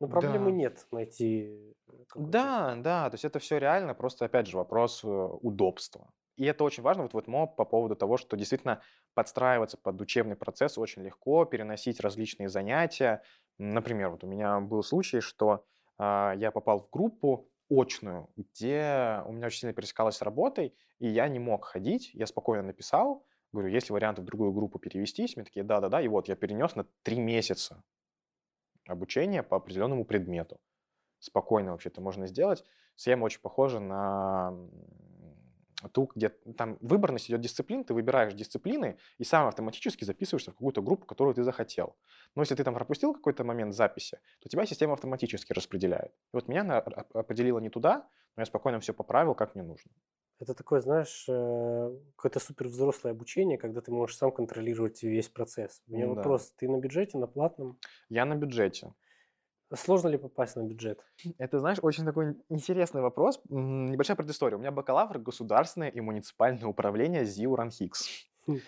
Но 0.00 0.08
проблемы 0.08 0.52
Да. 0.52 0.52
нет 0.52 0.86
найти. 0.90 1.74
э, 1.88 1.92
да, 2.14 2.74
да, 2.76 3.10
то 3.10 3.14
есть 3.14 3.24
это 3.24 3.38
все 3.38 3.58
реально, 3.58 3.94
просто 3.94 4.24
опять 4.24 4.46
же 4.46 4.56
вопрос 4.56 5.04
э, 5.04 5.08
удобства. 5.08 6.12
И 6.36 6.44
это 6.44 6.64
очень 6.64 6.82
важно 6.82 7.04
вот 7.04 7.14
в 7.14 7.20
ИТМО 7.20 7.46
по 7.46 7.64
поводу 7.64 7.96
того, 7.96 8.16
что 8.18 8.36
действительно 8.36 8.82
подстраиваться 9.14 9.78
под 9.78 10.00
учебный 10.00 10.36
процесс 10.36 10.76
очень 10.78 11.02
легко, 11.02 11.44
переносить 11.46 12.00
различные 12.00 12.48
занятия. 12.48 13.22
Например, 13.58 14.10
вот 14.10 14.24
у 14.24 14.26
меня 14.26 14.60
был 14.60 14.82
случай, 14.82 15.20
что 15.20 15.64
а, 15.98 16.34
я 16.36 16.50
попал 16.50 16.80
в 16.80 16.90
группу 16.90 17.48
очную, 17.70 18.28
где 18.36 19.22
у 19.26 19.32
меня 19.32 19.46
очень 19.46 19.60
сильно 19.60 19.74
пересекалось 19.74 20.16
с 20.16 20.22
работой, 20.22 20.74
и 20.98 21.08
я 21.08 21.28
не 21.28 21.38
мог 21.38 21.64
ходить. 21.64 22.10
Я 22.14 22.26
спокойно 22.26 22.62
написал, 22.62 23.24
говорю, 23.52 23.68
есть 23.68 23.88
ли 23.88 23.92
варианты 23.92 24.22
в 24.22 24.24
другую 24.24 24.52
группу 24.52 24.78
перевестись? 24.78 25.36
Мне 25.36 25.44
такие, 25.44 25.64
да-да-да, 25.64 26.00
и 26.00 26.08
вот 26.08 26.28
я 26.28 26.36
перенес 26.36 26.74
на 26.74 26.84
три 27.02 27.18
месяца 27.18 27.82
обучение 28.86 29.42
по 29.42 29.56
определенному 29.56 30.04
предмету. 30.04 30.60
Спокойно 31.18 31.72
вообще 31.72 31.88
это 31.88 32.00
можно 32.00 32.26
сделать. 32.26 32.64
Схема 32.94 33.24
очень 33.24 33.40
похожа 33.40 33.80
на 33.80 34.54
ту, 35.92 36.10
где 36.14 36.30
там 36.56 36.78
выборность 36.80 37.28
идет 37.30 37.40
дисциплин, 37.40 37.84
ты 37.84 37.94
выбираешь 37.94 38.32
дисциплины 38.34 38.96
и 39.18 39.24
сам 39.24 39.46
автоматически 39.46 40.04
записываешься 40.04 40.50
в 40.50 40.54
какую-то 40.54 40.82
группу, 40.82 41.06
которую 41.06 41.34
ты 41.34 41.42
захотел. 41.42 41.96
Но 42.34 42.42
если 42.42 42.54
ты 42.54 42.64
там 42.64 42.74
пропустил 42.74 43.12
какой-то 43.14 43.44
момент 43.44 43.74
записи, 43.74 44.18
то 44.40 44.48
тебя 44.48 44.66
система 44.66 44.94
автоматически 44.94 45.52
распределяет. 45.52 46.12
И 46.12 46.36
вот 46.36 46.48
меня 46.48 46.64
на- 46.64 46.78
оп- 46.78 47.16
определила 47.16 47.58
не 47.58 47.68
туда, 47.70 48.08
но 48.36 48.42
я 48.42 48.46
спокойно 48.46 48.80
все 48.80 48.92
поправил, 48.94 49.34
как 49.34 49.54
мне 49.54 49.64
нужно. 49.64 49.90
Это 50.38 50.52
такое, 50.54 50.80
знаешь, 50.80 51.24
э, 51.28 51.96
какое-то 52.16 52.40
супер 52.40 52.66
взрослое 52.68 53.12
обучение, 53.12 53.56
когда 53.56 53.80
ты 53.80 53.90
можешь 53.90 54.16
сам 54.18 54.30
контролировать 54.32 55.02
весь 55.02 55.28
процесс. 55.28 55.82
У 55.88 55.92
меня 55.94 56.06
Да. 56.06 56.14
вопрос, 56.14 56.52
ты 56.56 56.68
на 56.68 56.78
бюджете, 56.78 57.16
на 57.18 57.26
платном? 57.26 57.78
Я 58.10 58.24
на 58.26 58.34
бюджете. 58.34 58.92
Сложно 59.74 60.08
ли 60.08 60.16
попасть 60.16 60.56
на 60.56 60.62
бюджет? 60.62 61.04
Это, 61.38 61.58
знаешь, 61.58 61.78
очень 61.82 62.04
такой 62.04 62.36
интересный 62.48 63.02
вопрос. 63.02 63.40
Небольшая 63.48 64.16
предыстория. 64.16 64.56
У 64.56 64.60
меня 64.60 64.70
бакалавр 64.70 65.18
государственное 65.18 65.88
и 65.88 66.00
муниципальное 66.00 66.66
управление 66.66 67.24
ЗИУ 67.24 67.56
РАНХИКС. 67.56 68.08
Хм, 68.46 68.58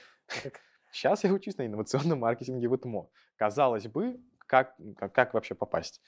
Сейчас 0.90 1.22
я 1.24 1.32
учусь 1.32 1.56
на 1.56 1.66
инновационном 1.66 2.18
маркетинге 2.18 2.68
в 2.68 2.74
ИТМО. 2.74 3.08
Казалось 3.36 3.86
бы, 3.86 4.20
как, 4.38 4.74
как, 4.96 5.14
как 5.14 5.34
вообще 5.34 5.54
попасть? 5.54 6.00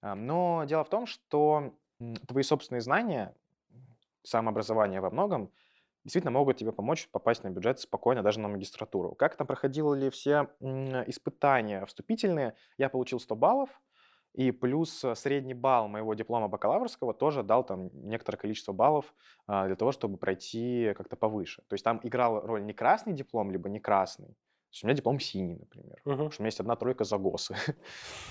А, 0.00 0.16
Но 0.16 0.64
дело 0.66 0.82
в 0.82 0.88
том, 0.88 1.06
что 1.06 1.74
твои 2.26 2.42
собственные 2.42 2.80
знания, 2.80 3.36
самообразование 4.24 5.00
во 5.00 5.10
многом, 5.10 5.52
действительно 6.02 6.32
могут 6.32 6.56
тебе 6.56 6.72
помочь 6.72 7.08
попасть 7.10 7.44
на 7.44 7.50
бюджет 7.50 7.78
спокойно, 7.78 8.24
даже 8.24 8.40
на 8.40 8.48
магистратуру. 8.48 9.14
Как 9.14 9.36
там 9.36 9.46
проходило 9.46 9.94
ли 9.94 10.10
все 10.10 10.48
испытания 11.06 11.86
вступительные, 11.86 12.56
я 12.76 12.88
получил 12.88 13.20
100 13.20 13.36
баллов, 13.36 13.70
и 14.34 14.50
плюс 14.50 15.04
э, 15.04 15.14
средний 15.14 15.54
балл 15.54 15.88
моего 15.88 16.14
диплома 16.14 16.48
бакалаврского 16.48 17.12
тоже 17.12 17.42
дал 17.42 17.64
там 17.64 17.90
некоторое 17.92 18.38
количество 18.38 18.72
баллов 18.72 19.14
а, 19.46 19.66
для 19.66 19.76
того, 19.76 19.92
чтобы 19.92 20.16
пройти 20.16 20.94
как-то 20.96 21.16
повыше. 21.16 21.62
То 21.68 21.74
есть 21.74 21.84
там 21.84 22.00
играл 22.02 22.40
роль 22.40 22.64
не 22.64 22.72
красный 22.72 23.12
диплом, 23.12 23.50
либо 23.50 23.68
не 23.68 23.78
красный. 23.78 24.28
То 24.28 24.74
есть 24.76 24.84
у 24.84 24.86
меня 24.86 24.96
диплом 24.96 25.20
синий, 25.20 25.56
например. 25.56 26.00
Мгм. 26.04 26.14
Потому 26.14 26.30
что 26.30 26.40
у 26.40 26.44
меня 26.44 26.48
есть 26.48 26.60
одна 26.60 26.76
тройка 26.76 27.04
за 27.04 27.18
ГОСы 27.18 27.56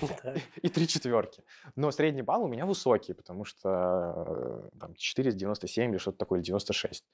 и 0.62 0.68
три 0.68 0.88
четверки. 0.88 1.44
Но 1.76 1.92
средний 1.92 2.22
балл 2.22 2.44
у 2.44 2.48
меня 2.48 2.66
высокий, 2.66 3.12
потому 3.12 3.44
что 3.44 4.70
э, 4.72 4.78
там 4.80 4.94
4 4.96 5.30
из 5.30 5.36
97 5.36 5.92
или 5.92 5.98
что-то 5.98 6.18
такое, 6.18 6.40
или 6.40 6.46
96. 6.46 7.04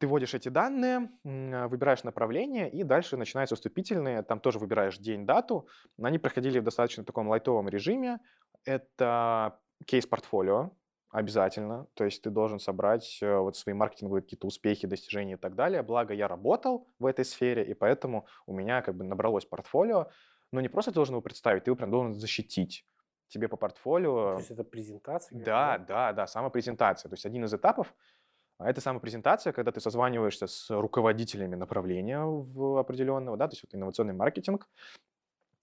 Ты 0.00 0.06
вводишь 0.06 0.32
эти 0.32 0.48
данные, 0.48 1.10
а, 1.24 1.68
выбираешь 1.68 2.04
направление, 2.04 2.70
и 2.70 2.82
дальше 2.84 3.18
начинаются 3.18 3.54
вступительные. 3.54 4.22
Там 4.22 4.40
тоже 4.40 4.58
выбираешь 4.58 4.96
день, 4.96 5.26
дату. 5.26 5.68
Они 6.02 6.18
проходили 6.18 6.58
в 6.58 6.64
достаточно 6.64 7.04
таком 7.04 7.28
лайтовом 7.28 7.68
режиме. 7.68 8.18
Это 8.64 9.60
кейс-портфолио 9.84 10.70
обязательно. 11.10 11.86
То 11.92 12.04
есть 12.04 12.22
ты 12.22 12.30
должен 12.30 12.58
собрать 12.58 13.18
э, 13.20 13.36
вот 13.36 13.56
свои 13.56 13.74
маркетинговые 13.74 14.22
какие-то 14.22 14.46
успехи, 14.46 14.86
достижения 14.86 15.34
и 15.34 15.36
так 15.36 15.54
далее. 15.54 15.82
Благо 15.82 16.14
я 16.14 16.28
работал 16.28 16.88
в 16.98 17.04
этой 17.04 17.26
сфере, 17.26 17.66
и 17.66 17.74
поэтому 17.74 18.26
у 18.46 18.54
меня 18.54 18.80
как 18.80 18.96
бы 18.96 19.04
набралось 19.04 19.44
портфолио. 19.44 20.08
Но 20.50 20.62
не 20.62 20.68
просто 20.68 20.92
ты 20.92 20.94
должен 20.94 21.14
его 21.14 21.22
представить, 21.22 21.64
ты 21.64 21.70
его 21.70 21.76
прям 21.76 21.90
должен 21.90 22.14
защитить. 22.14 22.86
Тебе 23.28 23.48
по 23.48 23.56
То 23.56 23.60
портфолио... 23.60 24.38
есть 24.38 24.50
это 24.50 24.64
презентация? 24.64 25.38
Да, 25.44 25.78
да, 25.78 26.12
да, 26.12 26.26
самопрезентация. 26.26 27.08
То 27.08 27.14
есть 27.14 27.26
один 27.26 27.44
из 27.44 27.54
этапов 27.54 27.94
это 28.64 28.80
самопрезентация, 28.80 29.52
когда 29.52 29.72
ты 29.72 29.80
созваниваешься 29.80 30.46
с 30.46 30.70
руководителями 30.70 31.56
направления 31.56 32.22
в 32.24 32.78
определенного, 32.78 33.36
да, 33.36 33.48
то 33.48 33.52
есть 33.52 33.62
вот 33.62 33.74
инновационный 33.74 34.14
маркетинг, 34.14 34.68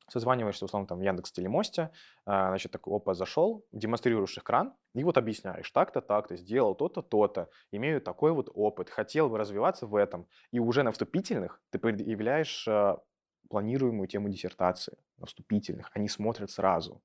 созваниваешься, 0.09 0.65
условно, 0.65 0.87
там, 0.87 0.99
в 0.99 1.01
Яндекс 1.01 1.31
Телемосте, 1.31 1.91
а, 2.25 2.49
значит, 2.49 2.71
такой, 2.71 2.95
опа, 2.95 3.13
зашел, 3.13 3.65
демонстрируешь 3.71 4.37
экран, 4.37 4.73
и 4.93 5.03
вот 5.03 5.17
объясняешь, 5.17 5.69
так-то, 5.71 6.01
так-то, 6.01 6.37
сделал 6.37 6.75
то-то, 6.75 7.01
то-то, 7.01 7.49
имею 7.71 8.01
такой 8.01 8.31
вот 8.31 8.49
опыт, 8.53 8.89
хотел 8.89 9.29
бы 9.29 9.37
развиваться 9.37 9.85
в 9.85 9.95
этом, 9.95 10.27
и 10.51 10.59
уже 10.59 10.83
на 10.83 10.91
вступительных 10.91 11.61
ты 11.71 11.79
предъявляешь 11.79 12.67
а, 12.67 13.01
планируемую 13.49 14.07
тему 14.07 14.29
диссертации, 14.29 14.97
на 15.17 15.25
вступительных, 15.25 15.89
они 15.93 16.07
смотрят 16.07 16.51
сразу, 16.51 17.01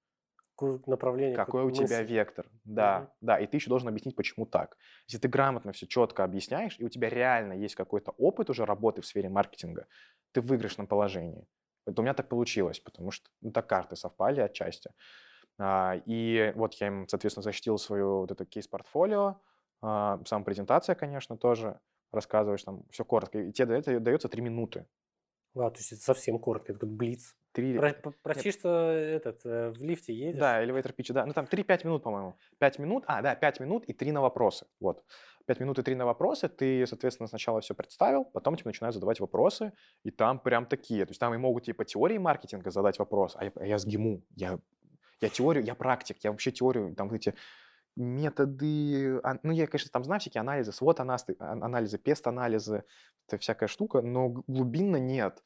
Какое 0.62 0.80
направление? 0.86 1.36
какой 1.36 1.62
у 1.64 1.70
какую 1.70 1.86
тебя 1.86 2.02
вектор. 2.02 2.48
Да, 2.64 3.00
Мгм. 3.00 3.10
да, 3.20 3.38
и 3.38 3.46
ты 3.46 3.56
еще 3.56 3.68
должен 3.68 3.88
объяснить, 3.88 4.16
почему 4.16 4.46
так. 4.46 4.76
Если 5.08 5.18
ты 5.18 5.28
грамотно 5.28 5.72
все 5.72 5.86
четко 5.86 6.24
объясняешь, 6.24 6.76
и 6.78 6.84
у 6.84 6.88
тебя 6.88 7.08
реально 7.08 7.54
есть 7.54 7.74
какой-то 7.74 8.12
опыт 8.12 8.50
уже 8.50 8.64
работы 8.64 9.02
в 9.02 9.06
сфере 9.06 9.28
маркетинга, 9.28 9.86
ты 10.32 10.40
в 10.40 10.46
выигрышном 10.46 10.86
положении. 10.86 11.46
Это 11.86 12.00
у 12.00 12.04
меня 12.04 12.14
так 12.14 12.28
получилось, 12.28 12.78
потому 12.80 13.10
что 13.10 13.28
ну, 13.40 13.50
так 13.50 13.66
карты 13.68 13.96
совпали 13.96 14.40
отчасти. 14.40 14.90
А, 15.58 15.96
И 16.06 16.52
вот 16.56 16.74
я 16.74 16.88
им, 16.88 17.08
соответственно, 17.08 17.42
защитил 17.42 17.78
свое 17.78 18.04
вот 18.06 18.30
это 18.30 18.44
кейс-портфолио, 18.44 19.40
а, 19.82 20.20
сам 20.26 20.44
презентация, 20.44 20.94
конечно, 20.94 21.36
тоже 21.36 21.80
рассказываешь 22.12 22.62
там 22.62 22.84
все 22.90 23.04
коротко. 23.04 23.38
И 23.40 23.52
тебе 23.52 23.76
это 23.78 23.98
дается 24.00 24.28
три 24.28 24.42
минуты. 24.42 24.86
А, 25.54 25.70
то 25.70 25.78
есть 25.78 25.92
это 25.92 26.02
совсем 26.02 26.38
коротко, 26.38 26.72
это 26.72 26.80
как 26.80 26.90
блиц. 26.90 27.34
Три... 27.52 27.76
Про, 27.76 27.94
почти 28.22 28.50
что 28.50 28.68
этот, 28.90 29.44
э, 29.44 29.70
в 29.70 29.82
лифте 29.82 30.14
едешь. 30.14 30.40
Да, 30.40 30.64
elevator 30.64 30.94
pitch, 30.96 31.12
да. 31.12 31.26
Ну 31.26 31.34
там 31.34 31.44
3-5 31.44 31.86
минут, 31.86 32.02
по-моему. 32.02 32.34
5 32.58 32.78
минут, 32.78 33.04
а, 33.06 33.20
да, 33.20 33.34
5 33.34 33.60
минут 33.60 33.84
и 33.84 33.92
3 33.92 34.12
на 34.12 34.22
вопросы. 34.22 34.66
Вот. 34.80 35.04
5 35.46 35.60
минут 35.60 35.78
и 35.78 35.82
3 35.82 35.94
на 35.96 36.06
вопросы. 36.06 36.48
Ты, 36.48 36.86
соответственно, 36.86 37.26
сначала 37.26 37.60
все 37.60 37.74
представил, 37.74 38.24
потом 38.24 38.56
тебе 38.56 38.68
начинают 38.70 38.94
задавать 38.94 39.20
вопросы, 39.20 39.74
и 40.02 40.10
там 40.10 40.38
прям 40.38 40.64
такие. 40.64 41.04
То 41.04 41.10
есть 41.10 41.20
там 41.20 41.34
и 41.34 41.36
могут 41.36 41.64
тебе 41.64 41.74
по 41.74 41.84
теории 41.84 42.16
маркетинга 42.16 42.70
задать 42.70 42.98
вопрос, 42.98 43.36
а 43.36 43.44
я, 43.44 43.52
а 43.56 43.66
я 43.66 43.78
сгиму. 43.78 44.22
Я, 44.34 44.58
я 45.20 45.28
теорию, 45.28 45.62
я 45.62 45.74
практик, 45.74 46.16
я 46.22 46.30
вообще 46.30 46.52
теорию, 46.52 46.94
там 46.94 47.12
эти 47.12 47.34
методы, 47.96 49.20
ну, 49.42 49.52
я, 49.52 49.66
конечно, 49.66 49.90
там 49.92 50.04
знаю 50.04 50.20
всякие 50.20 50.40
анализы, 50.40 50.72
свод-анализы, 50.72 51.36
анализы, 51.38 51.98
пест-анализы, 51.98 52.84
это 53.26 53.38
всякая 53.38 53.66
штука, 53.68 54.02
но 54.02 54.28
глубинно 54.28 54.96
нет. 54.96 55.42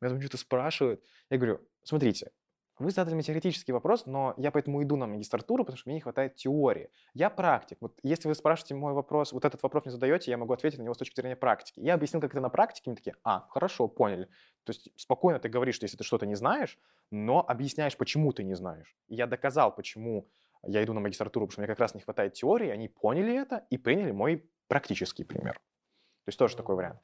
Меня 0.00 0.12
там 0.12 0.20
что-то 0.20 0.38
спрашивают. 0.38 1.02
Я 1.30 1.38
говорю, 1.38 1.60
смотрите, 1.82 2.30
вы 2.78 2.92
задали 2.92 3.14
мне 3.14 3.24
теоретический 3.24 3.72
вопрос, 3.72 4.06
но 4.06 4.34
я 4.36 4.52
поэтому 4.52 4.82
иду 4.82 4.96
на 4.96 5.06
магистратуру, 5.06 5.64
потому 5.64 5.78
что 5.78 5.88
мне 5.88 5.96
не 5.96 6.00
хватает 6.00 6.36
теории. 6.36 6.90
Я 7.12 7.28
практик. 7.28 7.78
Вот 7.80 7.98
если 8.04 8.28
вы 8.28 8.34
спрашиваете 8.36 8.76
мой 8.76 8.92
вопрос, 8.92 9.32
вот 9.32 9.44
этот 9.44 9.62
вопрос 9.62 9.84
мне 9.84 9.92
задаете, 9.92 10.30
я 10.30 10.38
могу 10.38 10.52
ответить 10.52 10.78
на 10.78 10.82
него 10.84 10.94
с 10.94 10.98
точки 10.98 11.16
зрения 11.16 11.34
практики. 11.34 11.80
Я 11.80 11.94
объяснил, 11.94 12.20
как 12.20 12.30
это 12.30 12.40
на 12.40 12.50
практике, 12.50 12.90
они 12.90 12.96
такие, 12.96 13.16
а, 13.24 13.46
хорошо, 13.50 13.88
поняли. 13.88 14.26
То 14.64 14.70
есть 14.70 14.90
спокойно 14.96 15.40
ты 15.40 15.48
говоришь, 15.48 15.74
что 15.74 15.84
если 15.84 15.96
ты 15.96 16.04
что-то 16.04 16.26
не 16.26 16.36
знаешь, 16.36 16.78
но 17.10 17.44
объясняешь, 17.46 17.96
почему 17.96 18.32
ты 18.32 18.44
не 18.44 18.54
знаешь. 18.54 18.96
И 19.08 19.16
я 19.16 19.26
доказал, 19.26 19.74
почему 19.74 20.28
я 20.66 20.82
иду 20.82 20.92
на 20.92 21.00
магистратуру, 21.00 21.46
потому 21.46 21.52
что 21.52 21.60
мне 21.62 21.68
как 21.68 21.80
раз 21.80 21.94
не 21.94 22.00
хватает 22.00 22.34
теории, 22.34 22.68
они 22.68 22.88
поняли 22.88 23.34
это 23.34 23.66
и 23.70 23.78
приняли 23.78 24.10
мой 24.10 24.50
практический 24.68 25.24
пример. 25.24 25.54
То 25.54 26.28
есть 26.28 26.38
тоже 26.38 26.56
такой 26.56 26.76
вариант. 26.76 27.00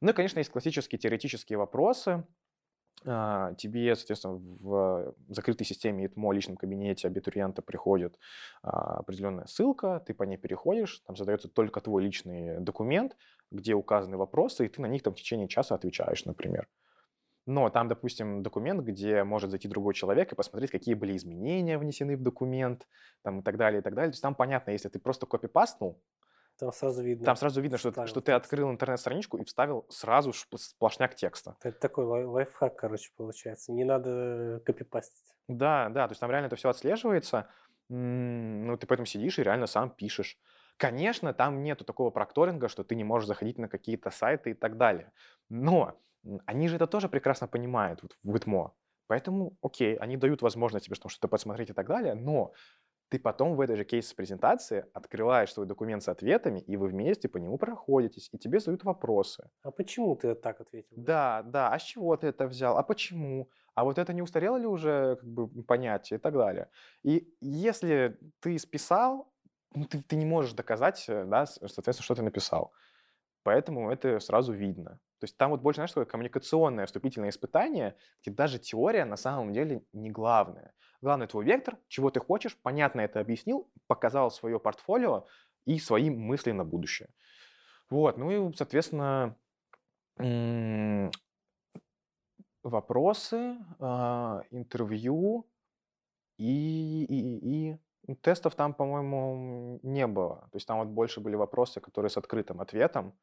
Ну 0.00 0.10
и, 0.10 0.12
конечно, 0.12 0.38
есть 0.38 0.50
классические 0.50 0.98
теоретические 0.98 1.58
вопросы. 1.58 2.26
А, 3.06 3.54
Тебе, 3.54 3.94
соответственно, 3.96 4.34
в 4.36 5.14
закрытой 5.28 5.64
системе 5.64 6.06
ИТМО 6.06 6.32
личном 6.32 6.56
кабинете 6.56 7.08
абитуриента 7.08 7.62
приходит 7.62 8.18
а, 8.62 8.98
определенная 8.98 9.46
ссылка, 9.46 10.02
ты 10.06 10.14
по 10.14 10.22
ней 10.22 10.36
переходишь, 10.36 11.00
там 11.06 11.16
задается 11.16 11.48
только 11.48 11.80
твой 11.80 12.02
личный 12.02 12.60
документ, 12.60 13.16
где 13.50 13.74
указаны 13.74 14.16
вопросы, 14.16 14.66
и 14.66 14.68
ты 14.68 14.80
на 14.80 14.86
них 14.86 15.02
там 15.02 15.14
в 15.14 15.16
течение 15.16 15.48
часа 15.48 15.74
отвечаешь, 15.74 16.24
например. 16.24 16.68
Но 17.46 17.68
там, 17.68 17.88
допустим, 17.88 18.42
документ, 18.42 18.82
где 18.82 19.22
может 19.22 19.50
зайти 19.50 19.68
другой 19.68 19.92
человек 19.94 20.32
и 20.32 20.34
посмотреть, 20.34 20.70
какие 20.70 20.94
были 20.94 21.14
изменения 21.16 21.76
внесены 21.78 22.16
в 22.16 22.22
документ, 22.22 22.88
там 23.22 23.40
и 23.40 23.42
так 23.42 23.56
далее, 23.58 23.80
и 23.80 23.82
так 23.82 23.94
далее. 23.94 24.10
То 24.10 24.14
есть 24.14 24.22
там 24.22 24.34
понятно, 24.34 24.70
если 24.70 24.88
ты 24.88 24.98
просто 24.98 25.26
копипастнул, 25.26 26.00
Там 26.58 26.72
сразу 26.72 27.02
видно. 27.02 27.26
там 27.26 27.36
сразу 27.36 27.60
видно, 27.60 27.76
что, 27.76 27.90
вставил 27.90 28.08
что 28.08 28.20
ты 28.22 28.32
открыл 28.32 28.70
интернет-страничку 28.70 29.36
и 29.38 29.44
вставил 29.44 29.86
сразу 29.90 30.32
сплошняк 30.32 31.14
текста. 31.16 31.56
Это 31.62 31.78
такой 31.78 32.04
лай- 32.06 32.24
лайфхак, 32.24 32.76
короче, 32.76 33.10
получается. 33.16 33.72
Не 33.72 33.84
надо 33.84 34.62
копипастить. 34.64 35.24
Да, 35.46 35.90
да, 35.90 36.06
то 36.08 36.12
есть 36.12 36.20
там 36.20 36.30
реально 36.30 36.46
это 36.46 36.56
все 36.56 36.70
отслеживается. 36.70 37.48
Ну, 37.90 38.76
ты 38.78 38.86
поэтому 38.86 39.04
сидишь 39.04 39.38
и 39.38 39.42
реально 39.42 39.66
сам 39.66 39.90
пишешь. 39.90 40.38
Конечно, 40.78 41.34
там 41.34 41.62
нету 41.62 41.84
такого 41.84 42.10
прокторинга, 42.10 42.68
что 42.68 42.82
ты 42.82 42.94
не 42.94 43.04
можешь 43.04 43.28
заходить 43.28 43.58
на 43.58 43.68
какие-то 43.68 44.10
сайты 44.10 44.52
и 44.52 44.54
так 44.54 44.78
далее. 44.78 45.12
Но 45.50 46.00
они 46.46 46.68
же 46.68 46.76
это 46.76 46.86
тоже 46.86 47.08
прекрасно 47.08 47.46
понимают 47.48 48.02
вот, 48.02 48.16
в 48.22 48.36
ИТМО. 48.36 48.72
Поэтому, 49.06 49.56
окей, 49.62 49.96
они 49.96 50.16
дают 50.16 50.42
возможность 50.42 50.86
тебе 50.86 50.96
что-то 50.96 51.28
посмотреть 51.28 51.70
и 51.70 51.72
так 51.74 51.86
далее, 51.86 52.14
но 52.14 52.52
ты 53.10 53.18
потом 53.18 53.54
в 53.54 53.60
этой 53.60 53.76
же 53.76 53.84
кейс-презентации 53.84 54.86
открываешь 54.92 55.52
свой 55.52 55.66
документ 55.66 56.02
с 56.02 56.08
ответами, 56.08 56.60
и 56.60 56.76
вы 56.76 56.88
вместе 56.88 57.28
по 57.28 57.38
нему 57.38 57.58
проходитесь, 57.58 58.28
и 58.32 58.38
тебе 58.38 58.60
задают 58.60 58.84
вопросы. 58.84 59.50
А 59.62 59.70
почему 59.70 60.16
ты 60.16 60.34
так 60.34 60.60
ответил? 60.60 60.96
Да, 60.96 61.42
да, 61.42 61.68
а 61.72 61.78
с 61.78 61.82
чего 61.82 62.16
ты 62.16 62.28
это 62.28 62.46
взял? 62.46 62.76
А 62.76 62.82
почему? 62.82 63.50
А 63.74 63.84
вот 63.84 63.98
это 63.98 64.12
не 64.12 64.22
устарело 64.22 64.56
ли 64.56 64.66
уже 64.66 65.16
как 65.16 65.28
бы, 65.28 65.62
понятие 65.64 66.18
и 66.18 66.20
так 66.20 66.34
далее? 66.34 66.70
И 67.04 67.28
если 67.40 68.18
ты 68.40 68.58
списал, 68.58 69.32
ну, 69.74 69.84
ты, 69.84 70.02
ты 70.02 70.16
не 70.16 70.24
можешь 70.24 70.52
доказать, 70.52 71.04
э, 71.08 71.24
да, 71.24 71.46
соответственно, 71.46 72.04
что 72.04 72.14
ты 72.14 72.22
написал. 72.22 72.72
Поэтому 73.44 73.90
это 73.90 74.18
сразу 74.20 74.52
видно. 74.52 74.98
То 75.20 75.24
есть 75.24 75.36
там 75.36 75.50
вот 75.50 75.60
больше, 75.60 75.76
знаешь, 75.76 75.90
такое 75.90 76.06
коммуникационное 76.06 76.86
вступительное 76.86 77.28
испытание, 77.28 77.96
где 78.22 78.30
даже 78.34 78.58
теория 78.58 79.04
на 79.04 79.16
самом 79.16 79.52
деле 79.52 79.84
не 79.92 80.10
главное. 80.10 80.74
Главное 81.00 81.28
твой 81.28 81.44
вектор, 81.44 81.78
чего 81.88 82.10
ты 82.10 82.20
хочешь, 82.20 82.58
понятно 82.60 83.02
это 83.02 83.20
объяснил, 83.20 83.70
показал 83.86 84.30
свое 84.30 84.58
портфолио 84.58 85.26
и 85.66 85.78
свои 85.78 86.10
мысли 86.10 86.52
на 86.52 86.64
будущее. 86.64 87.10
Вот, 87.90 88.16
ну 88.16 88.30
и, 88.50 88.54
соответственно, 88.54 89.36
вопросы, 92.62 93.56
а, 93.78 94.42
интервью 94.50 95.46
и, 96.38 97.04
и, 97.04 97.70
и- 97.72 97.78
тестов 98.20 98.54
там, 98.54 98.74
по-моему, 98.74 99.80
не 99.82 100.06
было. 100.06 100.48
То 100.50 100.56
есть 100.56 100.66
там 100.66 100.78
вот 100.78 100.88
больше 100.88 101.20
были 101.20 101.36
вопросы, 101.36 101.80
которые 101.80 102.10
с 102.10 102.16
открытым 102.16 102.60
ответом 102.60 103.14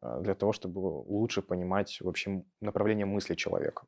а, 0.00 0.20
для 0.20 0.34
того, 0.34 0.52
чтобы 0.52 0.78
лучше 0.78 1.42
понимать, 1.42 2.00
в 2.00 2.08
общем, 2.08 2.44
направление 2.60 3.06
мысли 3.06 3.34
человека. 3.34 3.86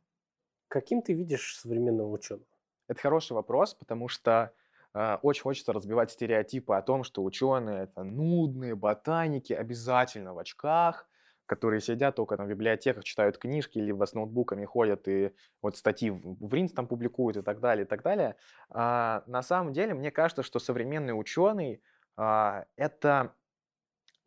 Каким 0.69 1.03
ты 1.03 1.15
видишь 1.15 1.59
современного 1.59 2.09
ученого? 2.09 2.47
Это 2.89 3.01
хороший 3.01 3.33
вопрос, 3.33 3.75
потому 3.75 4.09
что 4.09 4.53
а, 4.93 5.19
очень 5.23 5.43
хочется 5.43 5.73
разбивать 5.73 6.11
стереотипы 6.11 6.75
о 6.75 6.83
том, 6.83 7.05
что 7.05 7.25
ученые 7.25 7.85
это 7.85 8.03
нудные 8.05 8.75
ботаники, 8.75 9.53
обязательно 9.53 10.35
в 10.35 10.39
очках, 10.39 11.09
которые 11.51 11.81
сидят 11.81 12.15
только 12.15 12.37
там 12.37 12.47
в 12.47 12.49
библиотеках, 12.49 13.03
читают 13.03 13.37
книжки, 13.37 13.81
либо 13.81 14.05
с 14.05 14.15
ноутбуками 14.15 14.65
ходят 14.65 15.09
и 15.09 15.33
вот 15.63 15.77
статьи 15.77 16.09
в 16.09 16.55
РИНС 16.55 16.71
там 16.71 16.87
публикуют 16.87 17.39
и 17.39 17.43
так 17.43 17.59
далее, 17.59 17.85
и 17.85 17.89
так 17.89 18.05
далее. 18.05 18.37
А, 18.69 19.25
на 19.27 19.43
самом 19.43 19.73
деле, 19.73 19.95
мне 19.95 20.13
кажется, 20.13 20.45
что 20.45 20.61
современный 20.61 21.19
ученый 21.19 21.83
а, 22.17 22.67
это 22.77 23.35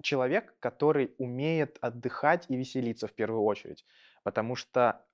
человек, 0.01 0.53
который 0.59 1.15
умеет 1.17 1.77
отдыхать 1.79 2.45
и 2.49 2.57
веселиться 2.57 3.07
в 3.07 3.13
первую 3.13 3.43
очередь, 3.43 3.85
потому 4.23 4.57
что 4.57 5.05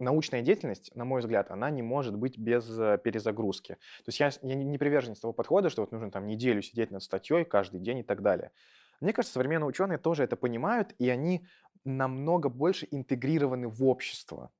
научная 0.00 0.42
деятельность, 0.42 0.92
на 0.96 1.04
мой 1.04 1.20
взгляд, 1.20 1.52
она 1.52 1.70
не 1.70 1.82
может 1.82 2.16
быть 2.16 2.36
без 2.36 2.68
э, 2.76 2.98
перезагрузки. 2.98 3.74
То 3.74 4.08
есть 4.08 4.18
я, 4.18 4.30
я 4.42 4.56
не 4.56 4.76
приверженец 4.76 5.20
того 5.20 5.32
подхода, 5.32 5.70
что 5.70 5.82
вот 5.82 5.92
нужно 5.92 6.10
там 6.10 6.26
неделю 6.26 6.62
сидеть 6.62 6.90
над 6.90 7.04
статьей 7.04 7.44
каждый 7.44 7.78
день 7.78 7.98
и 7.98 8.02
так 8.02 8.22
далее. 8.22 8.50
Мне 9.02 9.12
кажется, 9.12 9.34
современные 9.34 9.66
ученые 9.66 9.98
тоже 9.98 10.22
это 10.22 10.36
понимают, 10.36 10.94
и 10.98 11.08
они 11.10 11.44
намного 11.84 12.48
больше 12.48 12.86
интегрированы 12.90 13.66
в 13.66 13.84
общество. 13.84 14.52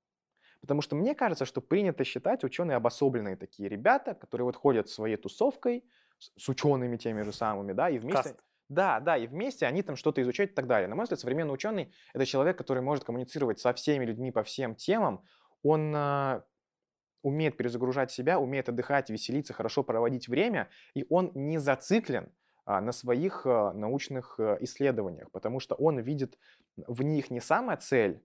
Потому 0.61 0.83
что 0.83 0.96
мне 0.96 1.14
кажется, 1.14 1.44
что 1.44 1.61
принято 1.61 2.02
считать 2.05 2.42
ученые 2.42 2.76
обособленные 2.76 3.37
такие 3.37 3.68
ребята, 3.68 4.14
которые 4.14 4.44
вот 4.44 4.57
ходят 4.57 4.88
своей 4.88 5.16
тусовкой 5.16 5.85
с, 6.18 6.48
учеными 6.48 6.96
теми 6.96 7.22
же 7.22 7.33
самыми, 7.33 7.72
да, 7.72 7.88
и 7.88 7.98
вместе... 7.98 8.22
Каст. 8.31 8.40
Да, 8.68 9.00
да, 9.00 9.16
и 9.16 9.26
вместе 9.26 9.66
они 9.66 9.83
там 9.83 9.96
что-то 9.96 10.22
изучают 10.22 10.52
и 10.52 10.55
так 10.55 10.66
далее. 10.66 10.88
На 10.88 10.94
мой 10.96 11.05
взгляд, 11.05 11.20
современный 11.20 11.52
ученый– 11.52 11.92
это 12.14 12.24
человек, 12.24 12.57
который 12.57 12.83
может 12.83 13.05
коммуницировать 13.05 13.61
со 13.61 13.72
всеми 13.74 14.05
людьми 14.05 14.33
по 14.33 14.42
всем 14.42 14.74
темам. 14.74 15.24
Он 15.62 15.92
а, 15.94 16.44
умеет 17.22 17.57
перезагружать 17.57 18.11
себя, 18.11 18.40
умеет 18.40 18.68
отдыхать, 18.68 19.11
веселиться, 19.11 19.52
хорошо 19.52 19.83
проводить 19.83 20.26
время, 20.26 20.70
и 20.94 21.05
он 21.11 21.33
не 21.35 21.59
зациклен 21.59 22.33
на 22.66 22.92
своих 22.92 23.46
а, 23.46 23.72
научных 23.72 24.38
а, 24.38 24.57
исследованиях, 24.61 25.31
потому 25.31 25.61
что 25.61 25.75
он 25.75 25.98
видит 25.98 26.38
в 26.77 27.03
них 27.03 27.31
не 27.31 27.40
сама 27.40 27.77
цель, 27.77 28.22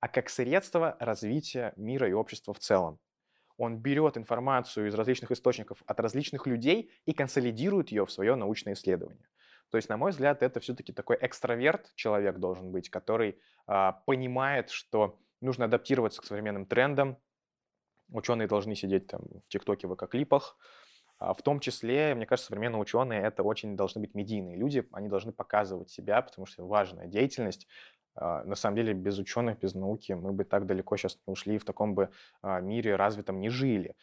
а 0.00 0.08
как 0.08 0.28
средство 0.28 0.96
развития 1.00 1.72
мира 1.76 2.08
и 2.08 2.12
общества 2.12 2.54
в 2.54 2.58
целом. 2.58 2.98
Он 3.56 3.76
берет 3.78 4.16
информацию 4.16 4.86
из 4.88 4.94
различных 4.94 5.32
источников 5.32 5.82
от 5.86 5.98
различных 5.98 6.46
людей 6.46 6.92
и 7.06 7.12
консолидирует 7.12 7.90
ее 7.90 8.06
в 8.06 8.12
свое 8.12 8.36
научное 8.36 8.74
исследование. 8.74 9.28
То 9.70 9.76
есть, 9.76 9.88
на 9.88 9.96
мой 9.96 10.12
взгляд, 10.12 10.42
это 10.42 10.60
все-таки 10.60 10.92
такой 10.92 11.18
экстраверт 11.20 11.92
человек 11.94 12.38
должен 12.38 12.70
быть, 12.70 12.88
который 12.88 13.38
а, 13.66 13.92
понимает, 14.06 14.70
что 14.70 15.18
нужно 15.40 15.66
адаптироваться 15.66 16.22
к 16.22 16.24
современным 16.24 16.66
трендам. 16.66 17.18
Ученые 18.10 18.48
должны 18.48 18.74
сидеть 18.74 19.08
там 19.08 19.22
в 19.22 19.48
ТикТоке, 19.48 19.86
в 19.86 19.94
эко-клипах. 19.94 20.56
А, 21.18 21.34
В 21.34 21.42
том 21.42 21.60
числе, 21.60 22.14
мне 22.14 22.26
кажется, 22.26 22.48
современные 22.48 22.80
ученые 22.80 23.22
это 23.22 23.42
очень 23.42 23.76
должны 23.76 24.00
быть 24.00 24.14
медийные 24.14 24.56
люди, 24.56 24.86
они 24.92 25.08
должны 25.08 25.32
показывать 25.32 25.90
себя, 25.90 26.22
потому 26.22 26.46
что 26.46 26.66
важная 26.66 27.06
деятельность. 27.06 27.66
А, 28.14 28.44
На 28.44 28.54
самом 28.54 28.76
деле, 28.76 28.94
без 28.94 29.18
ученых, 29.18 29.58
без 29.58 29.74
науки 29.74 30.12
мы 30.12 30.32
бы 30.32 30.44
так 30.44 30.66
далеко 30.66 30.96
сейчас 30.96 31.18
не 31.26 31.32
ушли, 31.32 31.58
в 31.58 31.64
таком 31.64 31.94
бы 31.94 32.10
а, 32.42 32.60
мире 32.60 32.96
развитом 32.96 33.40
не 33.40 33.48
жили. 33.50 33.96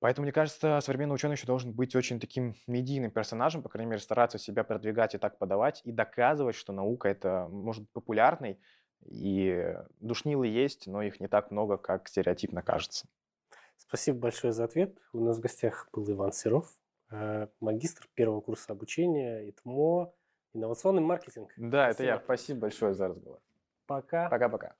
Поэтому, 0.00 0.24
мне 0.24 0.32
кажется, 0.32 0.80
современный 0.82 1.14
ученый 1.14 1.34
еще 1.34 1.46
должен 1.46 1.72
быть 1.72 1.96
очень 1.96 2.20
таким 2.20 2.54
медийным 2.66 3.10
персонажем, 3.10 3.62
по 3.62 3.68
крайней 3.70 3.90
мере, 3.90 4.02
стараться 4.02 4.38
себя 4.38 4.62
продвигать 4.62 5.14
и 5.14 5.18
так 5.18 5.38
подавать, 5.38 5.80
и 5.84 5.92
доказывать, 5.92 6.54
что 6.54 6.72
наука 6.72 7.08
это 7.08 7.48
может 7.50 7.84
быть 7.84 7.92
популярной, 7.92 8.60
и 9.04 9.74
душнилы 10.00 10.48
есть, 10.48 10.86
но 10.86 11.02
их 11.02 11.18
не 11.20 11.28
так 11.28 11.50
много, 11.50 11.78
как 11.78 12.08
стереотипно 12.08 12.62
кажется. 12.62 13.08
Спасибо 13.88 14.18
большое 14.18 14.52
за 14.52 14.64
ответ. 14.64 14.98
У 15.12 15.20
нас 15.20 15.38
в 15.38 15.40
гостях 15.40 15.88
был 15.92 16.10
Иван 16.10 16.32
Серов, 16.32 16.68
э, 17.10 17.48
магистр 17.60 18.08
первого 18.14 18.40
курса 18.40 18.72
обучения 18.72 19.48
ИТМО, 19.48 20.12
инновационный 20.54 21.02
маркетинг. 21.02 21.52
Да, 21.56 21.90
это 21.90 22.02
я. 22.02 22.16
Спасибо. 22.16 22.24
Спасибо 22.24 22.60
большое 22.60 22.94
за 22.94 23.08
разговор. 23.08 23.40
Пока. 23.86 24.28
Пока-пока. 24.28 24.74